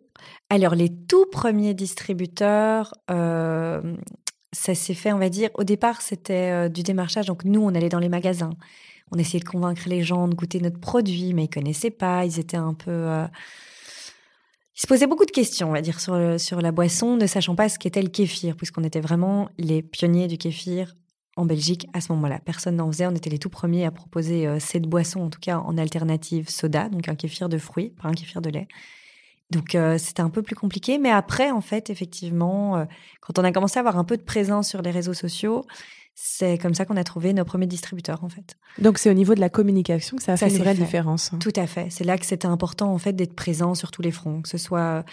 Alors 0.50 0.74
les 0.74 0.88
tout 0.88 1.26
premiers 1.30 1.74
distributeurs, 1.74 2.92
euh, 3.10 3.80
ça 4.52 4.74
s'est 4.74 4.94
fait, 4.94 5.12
on 5.12 5.18
va 5.18 5.28
dire. 5.28 5.50
Au 5.54 5.62
départ, 5.62 6.02
c'était 6.02 6.50
euh, 6.50 6.68
du 6.68 6.82
démarchage. 6.82 7.26
Donc 7.26 7.44
nous, 7.44 7.60
on 7.60 7.74
allait 7.74 7.88
dans 7.88 8.00
les 8.00 8.08
magasins. 8.08 8.50
On 9.12 9.18
essayait 9.18 9.38
de 9.38 9.48
convaincre 9.48 9.82
les 9.86 10.02
gens 10.02 10.26
de 10.26 10.34
goûter 10.34 10.60
notre 10.60 10.80
produit, 10.80 11.32
mais 11.34 11.44
ils 11.44 11.50
connaissaient 11.50 11.90
pas. 11.90 12.24
Ils 12.24 12.40
étaient 12.40 12.56
un 12.56 12.74
peu 12.74 12.90
euh... 12.90 13.26
Ils 14.76 14.80
se 14.82 14.86
posaient 14.88 15.06
beaucoup 15.06 15.24
de 15.24 15.30
questions, 15.30 15.68
on 15.70 15.72
va 15.72 15.82
dire, 15.82 16.00
sur, 16.00 16.40
sur 16.40 16.60
la 16.60 16.72
boisson, 16.72 17.16
ne 17.16 17.26
sachant 17.26 17.54
pas 17.54 17.68
ce 17.68 17.78
qu'était 17.78 18.02
le 18.02 18.08
kéfir, 18.08 18.56
puisqu'on 18.56 18.84
était 18.84 19.00
vraiment 19.00 19.48
les 19.56 19.82
pionniers 19.82 20.28
du 20.28 20.38
kéfir 20.38 20.94
en 21.38 21.44
Belgique 21.44 21.86
à 21.92 22.00
ce 22.00 22.12
moment-là. 22.12 22.40
Personne 22.44 22.76
n'en 22.76 22.90
faisait. 22.90 23.06
On 23.06 23.14
était 23.14 23.30
les 23.30 23.38
tout 23.38 23.48
premiers 23.48 23.86
à 23.86 23.92
proposer 23.92 24.46
euh, 24.46 24.58
cette 24.58 24.82
boisson, 24.82 25.20
en 25.20 25.30
tout 25.30 25.38
cas 25.40 25.58
en 25.58 25.78
alternative 25.78 26.50
soda, 26.50 26.88
donc 26.88 27.08
un 27.08 27.14
kéfir 27.14 27.48
de 27.48 27.58
fruits, 27.58 27.90
pas 28.02 28.08
un 28.08 28.12
kéfir 28.12 28.42
de 28.42 28.50
lait. 28.50 28.66
Donc 29.50 29.74
euh, 29.74 29.98
c'était 29.98 30.20
un 30.20 30.30
peu 30.30 30.42
plus 30.42 30.56
compliqué. 30.56 30.98
Mais 30.98 31.10
après, 31.10 31.50
en 31.52 31.60
fait, 31.60 31.90
effectivement, 31.90 32.76
euh, 32.76 32.84
quand 33.20 33.38
on 33.38 33.44
a 33.44 33.52
commencé 33.52 33.78
à 33.78 33.80
avoir 33.80 33.96
un 33.98 34.04
peu 34.04 34.16
de 34.16 34.22
présence 34.22 34.68
sur 34.68 34.82
les 34.82 34.90
réseaux 34.90 35.14
sociaux, 35.14 35.64
c'est 36.16 36.58
comme 36.58 36.74
ça 36.74 36.84
qu'on 36.84 36.96
a 36.96 37.04
trouvé 37.04 37.32
nos 37.32 37.44
premiers 37.44 37.68
distributeurs, 37.68 38.24
en 38.24 38.28
fait. 38.28 38.56
Donc 38.78 38.98
c'est 38.98 39.08
au 39.08 39.14
niveau 39.14 39.36
de 39.36 39.40
la 39.40 39.48
communication 39.48 40.16
que 40.16 40.24
ça 40.24 40.32
a 40.32 40.36
Ça 40.36 40.48
fait 40.48 40.56
une 40.56 40.62
vraie 40.62 40.74
fait. 40.74 40.82
différence. 40.82 41.30
Tout 41.38 41.52
à 41.54 41.68
fait. 41.68 41.86
C'est 41.90 42.02
là 42.04 42.18
que 42.18 42.26
c'était 42.26 42.48
important, 42.48 42.92
en 42.92 42.98
fait, 42.98 43.12
d'être 43.12 43.36
présent 43.36 43.76
sur 43.76 43.92
tous 43.92 44.02
les 44.02 44.10
fronts, 44.10 44.42
que 44.42 44.48
ce 44.48 44.58
soit 44.58 45.04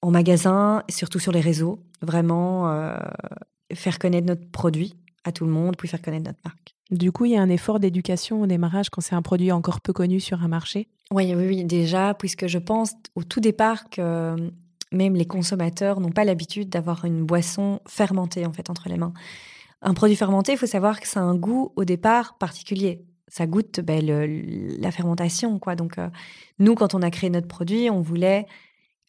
en 0.00 0.10
magasin, 0.10 0.82
surtout 0.88 1.20
sur 1.20 1.30
les 1.30 1.40
réseaux. 1.40 1.78
Vraiment 2.00 2.92
faire 3.72 4.00
connaître 4.00 4.26
notre 4.26 4.50
produit 4.50 4.96
à 5.24 5.32
tout 5.32 5.44
le 5.44 5.50
monde, 5.50 5.76
puis 5.76 5.88
faire 5.88 6.02
connaître 6.02 6.24
notre 6.26 6.40
marque. 6.44 6.74
Du 6.90 7.10
coup, 7.10 7.24
il 7.24 7.32
y 7.32 7.36
a 7.36 7.40
un 7.40 7.48
effort 7.48 7.80
d'éducation 7.80 8.42
au 8.42 8.46
démarrage 8.46 8.90
quand 8.90 9.00
c'est 9.00 9.14
un 9.14 9.22
produit 9.22 9.50
encore 9.52 9.80
peu 9.80 9.92
connu 9.92 10.20
sur 10.20 10.42
un 10.42 10.48
marché? 10.48 10.88
Oui, 11.10 11.34
oui, 11.34 11.46
oui, 11.46 11.64
déjà, 11.64 12.14
puisque 12.14 12.46
je 12.46 12.58
pense 12.58 12.92
au 13.14 13.24
tout 13.24 13.40
départ 13.40 13.88
que 13.88 14.00
euh, 14.00 14.50
même 14.92 15.14
les 15.14 15.26
consommateurs 15.26 16.00
n'ont 16.00 16.10
pas 16.10 16.24
l'habitude 16.24 16.68
d'avoir 16.68 17.04
une 17.04 17.24
boisson 17.24 17.80
fermentée 17.86 18.46
en 18.46 18.52
fait 18.52 18.68
entre 18.70 18.88
les 18.88 18.96
mains. 18.96 19.14
Un 19.80 19.94
produit 19.94 20.16
fermenté, 20.16 20.52
il 20.52 20.58
faut 20.58 20.66
savoir 20.66 21.00
que 21.00 21.08
ça 21.08 21.20
a 21.20 21.22
un 21.22 21.34
goût 21.34 21.72
au 21.76 21.84
départ 21.84 22.36
particulier. 22.38 23.04
Ça 23.26 23.46
goûte 23.46 23.80
ben, 23.80 24.04
le, 24.04 24.26
la 24.78 24.90
fermentation, 24.90 25.58
quoi. 25.58 25.74
Donc, 25.74 25.98
euh, 25.98 26.08
nous, 26.58 26.74
quand 26.74 26.94
on 26.94 27.02
a 27.02 27.10
créé 27.10 27.30
notre 27.30 27.48
produit, 27.48 27.88
on 27.88 28.00
voulait 28.00 28.46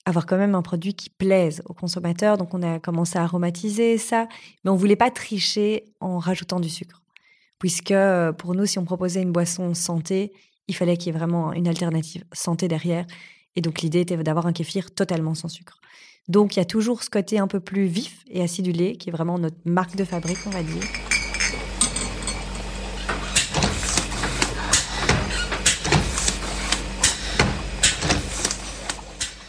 avoir 0.05 0.25
quand 0.25 0.37
même 0.37 0.55
un 0.55 0.61
produit 0.61 0.93
qui 0.93 1.09
plaise 1.09 1.61
aux 1.65 1.73
consommateurs. 1.73 2.37
Donc, 2.37 2.53
on 2.53 2.61
a 2.61 2.79
commencé 2.79 3.17
à 3.17 3.23
aromatiser 3.23 3.97
ça, 3.97 4.27
mais 4.63 4.71
on 4.71 4.75
voulait 4.75 4.95
pas 4.95 5.11
tricher 5.11 5.85
en 5.99 6.19
rajoutant 6.19 6.59
du 6.59 6.69
sucre. 6.69 7.01
Puisque 7.59 7.91
euh, 7.91 8.33
pour 8.33 8.55
nous, 8.55 8.65
si 8.65 8.79
on 8.79 8.85
proposait 8.85 9.21
une 9.21 9.31
boisson 9.31 9.73
santé, 9.73 10.33
il 10.67 10.75
fallait 10.75 10.97
qu'il 10.97 11.13
y 11.13 11.15
ait 11.15 11.17
vraiment 11.17 11.53
une 11.53 11.67
alternative 11.67 12.25
santé 12.33 12.67
derrière. 12.67 13.05
Et 13.55 13.61
donc, 13.61 13.81
l'idée 13.81 14.01
était 14.01 14.17
d'avoir 14.17 14.47
un 14.47 14.53
kéfir 14.53 14.93
totalement 14.93 15.35
sans 15.35 15.47
sucre. 15.47 15.79
Donc, 16.27 16.55
il 16.55 16.59
y 16.59 16.61
a 16.61 16.65
toujours 16.65 17.03
ce 17.03 17.09
côté 17.09 17.39
un 17.39 17.47
peu 17.47 17.59
plus 17.59 17.85
vif 17.85 18.23
et 18.29 18.41
acidulé, 18.41 18.97
qui 18.97 19.09
est 19.09 19.11
vraiment 19.11 19.37
notre 19.37 19.57
marque 19.65 19.95
de 19.95 20.05
fabrique, 20.05 20.39
on 20.45 20.49
va 20.49 20.63
dire. 20.63 21.12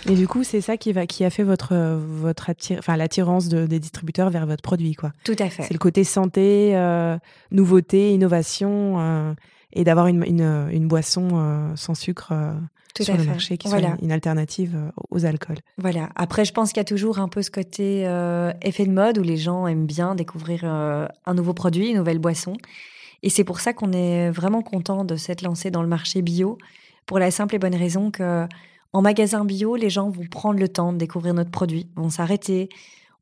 Et 0.08 0.14
du 0.14 0.28
coup, 0.28 0.44
c'est 0.44 0.60
ça 0.60 0.76
qui, 0.76 0.92
va, 0.92 1.06
qui 1.06 1.24
a 1.24 1.30
fait 1.30 1.42
votre, 1.42 1.74
votre 1.74 2.50
attir- 2.50 2.78
enfin, 2.78 2.96
l'attirance 2.96 3.48
de- 3.48 3.66
des 3.66 3.78
distributeurs 3.80 4.30
vers 4.30 4.46
votre 4.46 4.62
produit, 4.62 4.94
quoi. 4.94 5.12
Tout 5.24 5.36
à 5.38 5.48
fait. 5.48 5.62
C'est 5.64 5.72
le 5.72 5.78
côté 5.78 6.04
santé, 6.04 6.72
euh, 6.76 7.16
nouveauté, 7.50 8.12
innovation, 8.12 8.96
euh, 8.98 9.34
et 9.72 9.84
d'avoir 9.84 10.06
une, 10.06 10.22
une, 10.26 10.68
une 10.72 10.86
boisson 10.88 11.28
euh, 11.34 11.72
sans 11.76 11.94
sucre 11.94 12.32
Tout 12.94 13.02
sur 13.02 13.14
le 13.16 13.20
fait. 13.22 13.28
marché 13.28 13.56
qui 13.58 13.68
Voilà. 13.68 13.88
soit 13.88 13.96
une, 13.98 14.04
une 14.06 14.12
alternative 14.12 14.76
aux 15.10 15.24
alcools. 15.24 15.58
Voilà. 15.78 16.10
Après, 16.16 16.44
je 16.44 16.52
pense 16.52 16.68
qu'il 16.70 16.78
y 16.78 16.80
a 16.80 16.84
toujours 16.84 17.18
un 17.18 17.28
peu 17.28 17.42
ce 17.42 17.50
côté 17.50 18.02
effet 18.62 18.86
de 18.86 18.92
mode 18.92 19.18
où 19.18 19.22
les 19.22 19.36
gens 19.36 19.66
aiment 19.66 19.86
bien 19.86 20.14
découvrir 20.14 20.64
un 20.64 21.34
nouveau 21.34 21.54
produit, 21.54 21.88
une 21.90 21.96
nouvelle 21.96 22.18
boisson. 22.20 22.52
Et 23.22 23.30
c'est 23.30 23.42
pour 23.44 23.58
ça 23.60 23.72
qu'on 23.72 23.92
est 23.92 24.30
vraiment 24.30 24.60
content 24.62 25.02
de 25.04 25.16
s'être 25.16 25.40
lancé 25.42 25.70
dans 25.70 25.80
le 25.82 25.88
marché 25.88 26.20
bio, 26.22 26.58
pour 27.06 27.18
la 27.18 27.30
simple 27.30 27.54
et 27.54 27.58
bonne 27.58 27.74
raison 27.74 28.10
que 28.10 28.46
en 28.94 29.02
magasin 29.02 29.44
bio, 29.44 29.76
les 29.76 29.90
gens 29.90 30.08
vont 30.08 30.26
prendre 30.30 30.58
le 30.58 30.68
temps 30.68 30.92
de 30.92 30.98
découvrir 30.98 31.34
notre 31.34 31.50
produit, 31.50 31.90
vont 31.96 32.08
s'arrêter, 32.08 32.68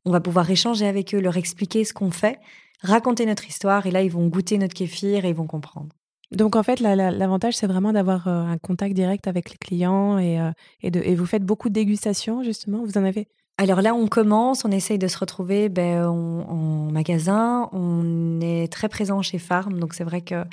on 0.05 0.11
va 0.11 0.21
pouvoir 0.21 0.49
échanger 0.49 0.87
avec 0.87 1.13
eux, 1.13 1.19
leur 1.19 1.35
expliquer 1.35 1.83
ce 1.83 1.93
qu'on 1.93 2.11
fait, 2.11 2.39
raconter 2.81 3.25
notre 3.25 3.47
histoire, 3.47 3.85
et 3.87 3.91
là, 3.91 4.01
ils 4.01 4.11
vont 4.11 4.27
goûter 4.27 4.57
notre 4.57 4.73
kéfir 4.73 5.25
et 5.25 5.29
ils 5.29 5.35
vont 5.35 5.47
comprendre. 5.47 5.89
Donc 6.31 6.55
en 6.55 6.63
fait, 6.63 6.79
la- 6.79 6.95
la- 6.95 7.11
l'avantage, 7.11 7.55
c'est 7.55 7.67
vraiment 7.67 7.93
d'avoir 7.93 8.27
euh, 8.27 8.45
un 8.45 8.57
contact 8.57 8.95
direct 8.95 9.27
avec 9.27 9.51
les 9.51 9.57
clients 9.57 10.17
et, 10.17 10.39
euh, 10.39 10.51
et, 10.81 10.89
de, 10.91 10.99
et 10.99 11.15
vous 11.15 11.25
faites 11.25 11.43
beaucoup 11.43 11.69
de 11.69 11.73
dégustations, 11.73 12.43
justement. 12.43 12.83
Vous 12.83 12.97
en 12.97 13.03
avez? 13.03 13.27
Alors 13.57 13.81
là, 13.81 13.93
on 13.93 14.07
commence, 14.07 14.65
on 14.65 14.71
essaye 14.71 14.97
de 14.97 15.07
se 15.07 15.17
retrouver 15.17 15.69
ben, 15.69 16.05
en, 16.05 16.39
en 16.49 16.91
magasin. 16.91 17.69
On 17.71 18.41
est 18.41 18.71
très 18.71 18.89
présent 18.89 19.21
chez 19.21 19.37
Farm, 19.37 19.79
donc 19.79 19.93
c'est 19.93 20.03
vrai 20.03 20.21
que, 20.21 20.43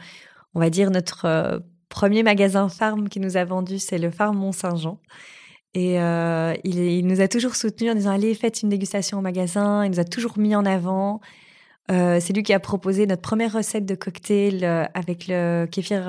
on 0.54 0.60
va 0.60 0.68
dire, 0.68 0.90
notre 0.90 1.24
euh, 1.24 1.58
premier 1.90 2.22
magasin 2.22 2.70
Farm 2.70 3.10
qui 3.10 3.20
nous 3.20 3.36
a 3.36 3.44
vendu, 3.44 3.78
c'est 3.78 3.98
le 3.98 4.10
Farm 4.10 4.38
Mont-Saint-Jean. 4.38 4.98
Et 5.74 6.00
euh, 6.00 6.54
il, 6.64 7.06
nous 7.06 7.20
a 7.20 7.28
toujours 7.28 7.54
soutenus 7.54 7.92
en 7.92 7.94
disant 7.94 8.10
allez, 8.10 8.34
faites 8.34 8.62
une 8.62 8.70
dégustation 8.70 9.18
au 9.18 9.20
magasin. 9.20 9.84
Il 9.84 9.90
nous 9.90 10.00
a 10.00 10.04
toujours 10.04 10.38
mis 10.38 10.56
en 10.56 10.64
avant. 10.64 11.20
Euh, 11.90 12.18
c'est 12.20 12.32
lui 12.32 12.42
qui 12.42 12.52
a 12.52 12.60
proposé 12.60 13.06
notre 13.06 13.22
première 13.22 13.52
recette 13.52 13.84
de 13.84 13.94
cocktail 13.94 14.64
euh, 14.64 14.84
avec 14.94 15.26
le 15.28 15.66
kéfir, 15.66 16.04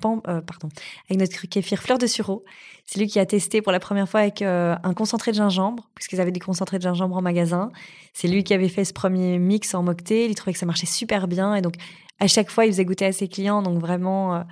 pan- 0.00 0.20
pardon, 0.20 0.68
avec 1.08 1.18
notre 1.18 1.46
kéfir 1.46 1.80
fleur 1.80 1.98
de 1.98 2.06
sureau. 2.06 2.44
C'est 2.86 2.98
lui 2.98 3.06
qui 3.06 3.18
a 3.18 3.26
testé 3.26 3.62
pour 3.62 3.72
la 3.72 3.80
première 3.80 4.08
fois 4.08 4.20
avec 4.20 4.42
un 4.42 4.94
concentré 4.94 5.30
de 5.30 5.36
gingembre, 5.36 5.88
puisqu'ils 5.94 6.20
avaient 6.20 6.32
des 6.32 6.40
concentrés 6.40 6.78
de 6.78 6.82
gingembre 6.82 7.16
en 7.16 7.22
magasin. 7.22 7.70
C'est 8.12 8.28
lui 8.28 8.44
qui 8.44 8.52
avait 8.54 8.68
fait 8.68 8.84
ce 8.84 8.92
premier 8.92 9.38
mix 9.38 9.74
en 9.74 9.82
mocktail. 9.82 10.26
Il 10.30 10.34
trouvait 10.34 10.52
que 10.52 10.58
ça 10.58 10.66
marchait 10.66 10.86
super 10.86 11.28
bien. 11.28 11.54
Et 11.54 11.62
donc, 11.62 11.74
à 12.18 12.26
chaque 12.26 12.50
fois, 12.50 12.66
il 12.66 12.72
faisait 12.72 12.84
goûter 12.84 13.06
à 13.06 13.12
ses 13.12 13.28
clients. 13.28 13.62
Donc, 13.62 13.78
vraiment, 13.78 14.44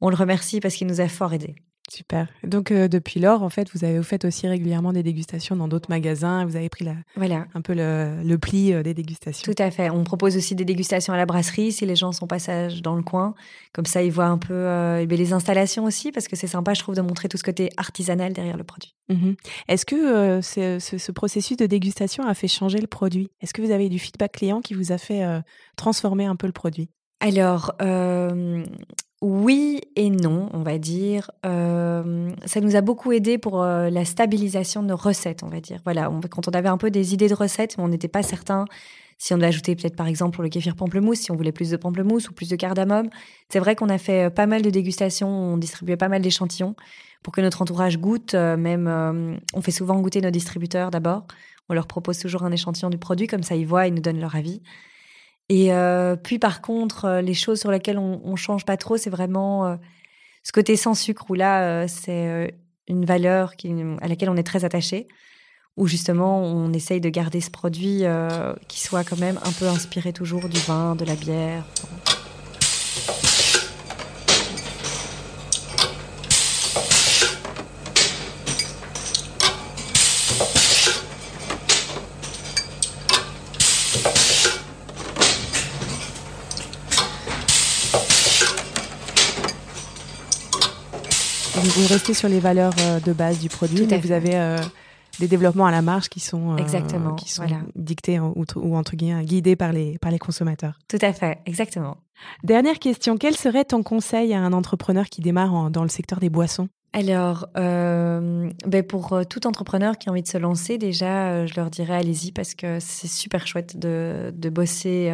on 0.00 0.10
le 0.10 0.16
remercie 0.16 0.60
parce 0.60 0.74
qu'il 0.74 0.86
nous 0.86 1.00
a 1.00 1.08
fort 1.08 1.32
aidés. 1.32 1.56
Super. 1.90 2.28
Donc 2.44 2.70
euh, 2.70 2.86
depuis 2.86 3.18
lors, 3.18 3.42
en 3.42 3.48
fait, 3.48 3.70
vous 3.72 3.82
avez 3.82 3.96
vous 3.96 4.04
faites 4.04 4.26
aussi 4.26 4.46
régulièrement 4.46 4.92
des 4.92 5.02
dégustations 5.02 5.56
dans 5.56 5.68
d'autres 5.68 5.88
magasins. 5.88 6.44
Vous 6.44 6.54
avez 6.54 6.68
pris 6.68 6.84
la, 6.84 6.92
Voilà. 7.16 7.46
un 7.54 7.62
peu 7.62 7.72
le, 7.72 8.22
le 8.22 8.36
pli 8.38 8.74
euh, 8.74 8.82
des 8.82 8.92
dégustations. 8.92 9.50
Tout 9.50 9.62
à 9.62 9.70
fait. 9.70 9.88
On 9.88 10.04
propose 10.04 10.36
aussi 10.36 10.54
des 10.54 10.66
dégustations 10.66 11.14
à 11.14 11.16
la 11.16 11.24
brasserie 11.24 11.72
si 11.72 11.86
les 11.86 11.96
gens 11.96 12.12
sont 12.12 12.26
passage 12.26 12.82
dans 12.82 12.94
le 12.94 13.02
coin. 13.02 13.32
Comme 13.72 13.86
ça, 13.86 14.02
ils 14.02 14.12
voient 14.12 14.26
un 14.26 14.36
peu 14.36 14.52
euh, 14.52 15.00
eh 15.10 15.16
les 15.16 15.32
installations 15.32 15.84
aussi, 15.84 16.12
parce 16.12 16.28
que 16.28 16.36
c'est 16.36 16.46
sympa, 16.46 16.74
je 16.74 16.80
trouve, 16.80 16.94
de 16.94 17.00
montrer 17.00 17.30
tout 17.30 17.38
ce 17.38 17.42
côté 17.42 17.70
artisanal 17.78 18.34
derrière 18.34 18.58
le 18.58 18.64
produit. 18.64 18.94
Mhm. 19.08 19.36
Est-ce 19.68 19.86
que 19.86 20.42
ce, 20.42 20.78
ce- 20.78 20.98
ce 20.98 21.10
processus 21.12 21.56
de 21.56 21.64
dégustation 21.64 22.22
a 22.26 22.34
fait 22.34 22.48
changer 22.48 22.82
le 22.82 22.86
produit? 22.86 23.30
Est-ce 23.40 23.54
que 23.54 23.62
vous 23.62 23.70
avez 23.70 23.88
du 23.88 23.98
feedback 23.98 24.32
client 24.32 24.60
qui 24.60 24.74
vous 24.74 24.92
a 24.92 24.98
fait 24.98 25.24
transformer 25.76 26.26
un 26.26 26.36
peu 26.36 26.46
le 26.46 26.52
produit? 26.52 26.90
Alors, 27.20 27.74
euh, 27.82 28.64
oui 29.20 29.80
et 29.96 30.08
non, 30.10 30.48
on 30.52 30.62
va 30.62 30.78
dire. 30.78 31.30
Euh, 31.44 32.30
ça 32.46 32.60
nous 32.60 32.76
a 32.76 32.80
beaucoup 32.80 33.10
aidé 33.10 33.38
pour 33.38 33.62
euh, 33.62 33.90
la 33.90 34.04
stabilisation 34.04 34.82
de 34.82 34.88
nos 34.88 34.96
recettes, 34.96 35.42
on 35.42 35.48
va 35.48 35.60
dire. 35.60 35.80
Voilà, 35.84 36.10
quand 36.30 36.46
on 36.46 36.52
avait 36.52 36.68
un 36.68 36.78
peu 36.78 36.90
des 36.90 37.14
idées 37.14 37.28
de 37.28 37.34
recettes, 37.34 37.76
mais 37.76 37.84
on 37.84 37.88
n'était 37.88 38.08
pas 38.08 38.22
certain 38.22 38.66
si 39.20 39.34
on 39.34 39.36
devait 39.36 39.48
ajouter 39.48 39.74
peut-être 39.74 39.96
par 39.96 40.06
exemple 40.06 40.36
pour 40.36 40.44
le 40.44 40.48
kéfir 40.48 40.76
pamplemousse, 40.76 41.18
si 41.18 41.32
on 41.32 41.36
voulait 41.36 41.50
plus 41.50 41.70
de 41.70 41.76
pamplemousse 41.76 42.28
ou 42.28 42.32
plus 42.32 42.48
de 42.48 42.54
cardamome. 42.54 43.08
C'est 43.48 43.58
vrai 43.58 43.74
qu'on 43.74 43.88
a 43.88 43.98
fait 43.98 44.32
pas 44.32 44.46
mal 44.46 44.62
de 44.62 44.70
dégustations, 44.70 45.28
on 45.28 45.56
distribuait 45.56 45.96
pas 45.96 46.06
mal 46.06 46.22
d'échantillons 46.22 46.76
pour 47.24 47.32
que 47.32 47.40
notre 47.40 47.60
entourage 47.60 47.98
goûte. 47.98 48.34
même, 48.34 49.40
on 49.54 49.60
fait 49.60 49.72
souvent 49.72 50.00
goûter 50.00 50.20
nos 50.20 50.30
distributeurs 50.30 50.92
d'abord. 50.92 51.26
On 51.68 51.74
leur 51.74 51.88
propose 51.88 52.20
toujours 52.20 52.44
un 52.44 52.52
échantillon 52.52 52.90
du 52.90 52.98
produit, 52.98 53.26
comme 53.26 53.42
ça 53.42 53.56
ils 53.56 53.66
voient, 53.66 53.88
ils 53.88 53.94
nous 53.94 54.00
donnent 54.00 54.20
leur 54.20 54.36
avis. 54.36 54.62
Et 55.48 55.72
euh, 55.72 56.16
puis 56.16 56.38
par 56.38 56.60
contre, 56.60 57.06
euh, 57.06 57.20
les 57.22 57.34
choses 57.34 57.60
sur 57.60 57.70
lesquelles 57.70 57.98
on, 57.98 58.20
on 58.24 58.36
change 58.36 58.64
pas 58.64 58.76
trop, 58.76 58.96
c'est 58.96 59.10
vraiment 59.10 59.66
euh, 59.66 59.76
ce 60.42 60.52
côté 60.52 60.76
sans 60.76 60.94
sucre 60.94 61.30
où 61.30 61.34
là, 61.34 61.88
c'est 61.88 62.54
une 62.86 63.04
valeur 63.04 63.52
à 64.00 64.08
laquelle 64.08 64.30
on 64.30 64.36
est 64.36 64.46
très 64.46 64.64
attaché, 64.64 65.08
où 65.76 65.86
justement 65.86 66.42
on 66.42 66.72
essaye 66.72 67.00
de 67.00 67.08
garder 67.10 67.42
ce 67.42 67.50
produit 67.50 68.04
qui 68.66 68.80
soit 68.80 69.04
quand 69.04 69.18
même 69.18 69.38
un 69.44 69.52
peu 69.52 69.66
inspiré 69.66 70.14
toujours 70.14 70.48
du 70.48 70.58
vin, 70.60 70.96
de 70.96 71.04
la 71.04 71.16
bière. 71.16 71.64
Vous 91.68 91.86
restez 91.88 92.14
sur 92.14 92.28
les 92.28 92.40
valeurs 92.40 92.72
euh, 92.80 93.00
de 93.00 93.12
base 93.12 93.38
du 93.38 93.48
produit, 93.48 93.86
mais 93.88 93.98
vous 93.98 94.12
avez 94.12 94.34
euh, 94.36 94.58
des 95.20 95.28
développements 95.28 95.66
à 95.66 95.70
la 95.70 95.82
marge 95.82 96.08
qui 96.08 96.20
sont, 96.20 96.52
euh, 96.52 96.56
Exactement, 96.56 97.14
qui 97.14 97.30
sont 97.30 97.42
voilà. 97.42 97.60
dictés 97.76 98.20
ou, 98.20 98.44
ou 98.56 98.76
entre 98.76 98.96
guillemets 98.96 99.24
guidés 99.24 99.56
par 99.56 99.72
les, 99.72 99.98
par 99.98 100.10
les 100.10 100.18
consommateurs. 100.18 100.78
Tout 100.88 100.98
à 101.02 101.12
fait, 101.12 101.38
exactement. 101.46 101.96
Dernière 102.44 102.78
question, 102.78 103.16
quel 103.16 103.36
serait 103.36 103.64
ton 103.64 103.82
conseil 103.82 104.34
à 104.34 104.40
un 104.40 104.52
entrepreneur 104.52 105.06
qui 105.06 105.20
démarre 105.20 105.54
en- 105.54 105.70
dans 105.70 105.82
le 105.82 105.88
secteur 105.88 106.18
des 106.20 106.30
boissons? 106.30 106.68
Alors, 106.94 107.46
euh, 107.56 108.48
ben 108.66 108.82
pour 108.82 109.20
tout 109.28 109.46
entrepreneur 109.46 109.98
qui 109.98 110.08
a 110.08 110.12
envie 110.12 110.22
de 110.22 110.28
se 110.28 110.38
lancer, 110.38 110.78
déjà, 110.78 111.44
je 111.46 111.54
leur 111.54 111.68
dirais 111.70 111.94
allez-y 111.94 112.32
parce 112.32 112.54
que 112.54 112.78
c'est 112.80 113.06
super 113.08 113.46
chouette 113.46 113.78
de, 113.78 114.32
de 114.34 114.48
bosser 114.48 115.12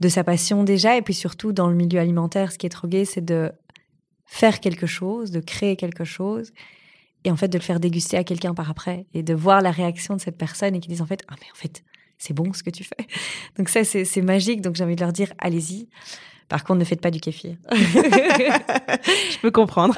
de 0.00 0.08
sa 0.08 0.22
passion 0.22 0.62
déjà. 0.62 0.96
Et 0.98 1.02
puis 1.02 1.14
surtout, 1.14 1.52
dans 1.52 1.68
le 1.68 1.74
milieu 1.74 1.98
alimentaire, 1.98 2.52
ce 2.52 2.58
qui 2.58 2.66
est 2.66 2.70
trop 2.70 2.88
gai, 2.88 3.06
c'est 3.06 3.24
de 3.24 3.50
faire 4.30 4.60
quelque 4.60 4.86
chose, 4.86 5.32
de 5.32 5.40
créer 5.40 5.74
quelque 5.74 6.04
chose 6.04 6.52
et 7.24 7.32
en 7.32 7.36
fait 7.36 7.48
de 7.48 7.58
le 7.58 7.64
faire 7.64 7.80
déguster 7.80 8.16
à 8.16 8.22
quelqu'un 8.22 8.54
par 8.54 8.70
après 8.70 9.04
et 9.12 9.24
de 9.24 9.34
voir 9.34 9.60
la 9.60 9.72
réaction 9.72 10.14
de 10.14 10.20
cette 10.20 10.38
personne 10.38 10.76
et 10.76 10.80
qui 10.80 10.88
disent 10.88 11.02
en 11.02 11.06
fait, 11.06 11.24
ah 11.28 11.34
mais 11.40 11.48
en 11.52 11.56
fait, 11.56 11.82
c'est 12.16 12.32
bon 12.32 12.52
ce 12.52 12.62
que 12.62 12.70
tu 12.70 12.84
fais. 12.84 13.08
Donc 13.58 13.68
ça, 13.68 13.82
c'est 13.82 14.22
magique. 14.22 14.62
Donc 14.62 14.76
j'ai 14.76 14.84
envie 14.84 14.94
de 14.94 15.00
leur 15.00 15.12
dire 15.12 15.32
allez-y. 15.38 15.88
Par 16.48 16.62
contre, 16.62 16.78
ne 16.78 16.84
faites 16.84 17.00
pas 17.00 17.10
du 17.10 17.20
kéfir. 17.20 17.56
Je 17.72 19.38
peux 19.40 19.50
comprendre. 19.50 19.96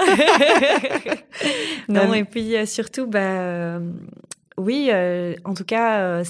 non, 1.89 2.11
Euh, 2.11 2.15
et 2.15 2.25
puis 2.25 2.57
euh, 2.57 2.65
surtout, 2.65 3.07
bah, 3.07 3.21
euh, 3.21 3.93
oui, 4.57 4.89
euh, 4.91 5.35
en 5.45 5.53
tout 5.53 5.65
cas, 5.65 6.23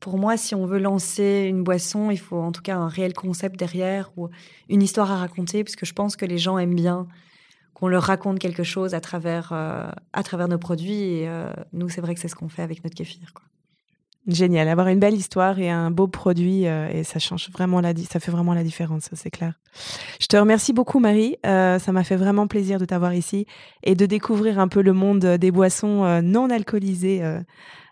pour 0.00 0.16
moi, 0.16 0.38
si 0.38 0.54
on 0.54 0.64
veut 0.64 0.78
lancer 0.78 1.46
une 1.48 1.62
boisson, 1.62 2.10
il 2.10 2.18
faut 2.18 2.40
en 2.40 2.50
tout 2.52 2.62
cas 2.62 2.76
un 2.76 2.88
réel 2.88 3.12
concept 3.12 3.58
derrière 3.58 4.10
ou 4.16 4.30
une 4.70 4.82
histoire 4.82 5.12
à 5.12 5.18
raconter, 5.18 5.64
parce 5.64 5.76
que 5.76 5.84
je 5.84 5.92
pense 5.92 6.16
que 6.16 6.24
les 6.24 6.38
gens 6.38 6.58
aiment 6.58 6.74
bien 6.74 7.06
qu'on 7.74 7.88
leur 7.88 8.02
raconte 8.02 8.38
quelque 8.38 8.62
chose 8.62 8.94
à 8.94 9.00
travers, 9.00 9.50
euh, 9.52 9.90
à 10.12 10.22
travers 10.22 10.48
nos 10.48 10.58
produits. 10.58 11.26
Euh, 11.26 11.52
nous, 11.72 11.88
c'est 11.88 12.00
vrai 12.00 12.14
que 12.14 12.20
c'est 12.20 12.28
ce 12.28 12.34
qu'on 12.34 12.48
fait 12.48 12.62
avec 12.62 12.84
notre 12.84 12.96
kéfir. 12.96 13.32
Quoi. 13.34 13.44
Génial, 14.28 14.68
avoir 14.68 14.86
une 14.86 15.00
belle 15.00 15.14
histoire 15.14 15.58
et 15.58 15.68
un 15.68 15.90
beau 15.90 16.06
produit, 16.06 16.68
euh, 16.68 16.88
et 16.92 17.02
ça 17.02 17.18
change 17.18 17.50
vraiment 17.50 17.80
la, 17.80 17.92
ça 18.08 18.20
fait 18.20 18.30
vraiment 18.30 18.54
la 18.54 18.62
différence, 18.62 19.08
c'est 19.14 19.30
clair. 19.30 19.54
Je 20.20 20.26
te 20.26 20.36
remercie 20.36 20.72
beaucoup, 20.72 21.00
Marie. 21.00 21.38
Euh, 21.44 21.80
ça 21.80 21.90
m'a 21.90 22.04
fait 22.04 22.14
vraiment 22.14 22.46
plaisir 22.46 22.78
de 22.78 22.84
t'avoir 22.84 23.14
ici 23.14 23.46
et 23.82 23.96
de 23.96 24.06
découvrir 24.06 24.60
un 24.60 24.68
peu 24.68 24.80
le 24.80 24.92
monde 24.92 25.26
des 25.26 25.50
boissons 25.50 26.04
euh, 26.04 26.20
non 26.20 26.50
alcoolisées 26.50 27.20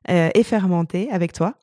euh, 0.08 0.20
euh, 0.20 0.30
et 0.34 0.42
fermentées 0.42 1.08
avec 1.10 1.32
toi. 1.32 1.54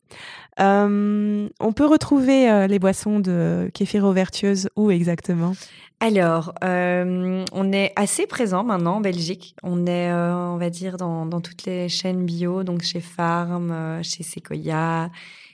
Euh, 0.60 1.48
on 1.60 1.74
peut 1.74 1.86
retrouver 1.86 2.50
euh, 2.50 2.68
les 2.68 2.80
boissons 2.80 3.20
de 3.20 3.70
Kéfiro 3.74 4.12
Vertueuse 4.12 4.70
où 4.76 4.92
exactement? 4.92 5.54
Alors, 6.00 6.54
on 6.62 7.72
est 7.72 7.92
assez 7.96 8.28
présent 8.28 8.64
maintenant 8.64 8.98
en 8.98 9.02
Belgique. 9.02 9.56
On 9.64 9.88
est, 9.88 10.14
on 10.14 10.58
va 10.58 10.70
dire, 10.70 10.98
dans, 10.98 11.26
dans 11.26 11.42
toutes 11.42 11.66
les 11.66 11.90
chaînes 11.90 12.24
bio, 12.24 12.64
donc 12.64 12.84
chez 12.84 13.00
Farm, 13.00 14.04
chez 14.04 14.22
Sequoia, 14.22 15.10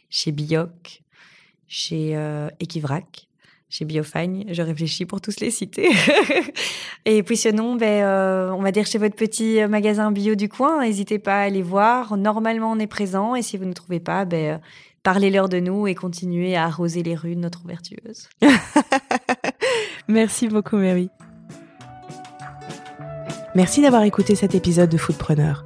chez 0.10 0.34
Bioc, 0.34 1.02
chez 1.70 2.20
Equivrac, 2.60 3.30
chez 3.74 3.86
Biofagne. 3.86 4.46
Je 4.52 4.62
réfléchis 4.62 5.06
pour 5.06 5.20
tous 5.20 5.40
les 5.40 5.50
citer. 5.50 5.90
Et 7.06 7.24
puis 7.24 7.36
sinon, 7.36 7.76
ben, 7.76 8.04
euh, 8.04 8.52
on 8.52 8.62
va 8.62 8.72
dire 8.72 8.86
chez 8.86 9.00
votre 9.00 9.16
petit 9.16 9.66
magasin 9.68 10.12
bio 10.12 10.36
du 10.36 10.48
coin, 10.48 10.82
n'hésitez 10.82 11.18
pas 11.18 11.38
à 11.38 11.46
aller 11.46 11.64
voir. 11.64 12.16
Normalement, 12.16 12.72
on 12.72 12.78
est 12.78 12.88
présent 12.88 13.34
et 13.34 13.42
si 13.42 13.58
vous 13.58 13.66
ne 13.66 13.74
trouvez 13.74 14.00
pas, 14.00 14.26
ben, 14.26 14.62
parlez-leur 15.02 15.50
de 15.50 15.60
nous 15.60 15.88
et 15.88 15.96
continuez 15.96 16.56
à 16.56 16.66
arroser 16.66 17.02
les 17.02 17.16
rues 17.16 17.36
de 17.36 17.40
notre 17.40 17.66
vertueuse. 17.66 18.30
Merci 20.08 20.48
beaucoup, 20.48 20.78
Mary. 20.78 21.10
Merci 23.56 23.82
d'avoir 23.82 24.04
écouté 24.04 24.36
cet 24.36 24.54
épisode 24.54 24.90
de 24.90 24.98
Foodpreneur. 24.98 25.66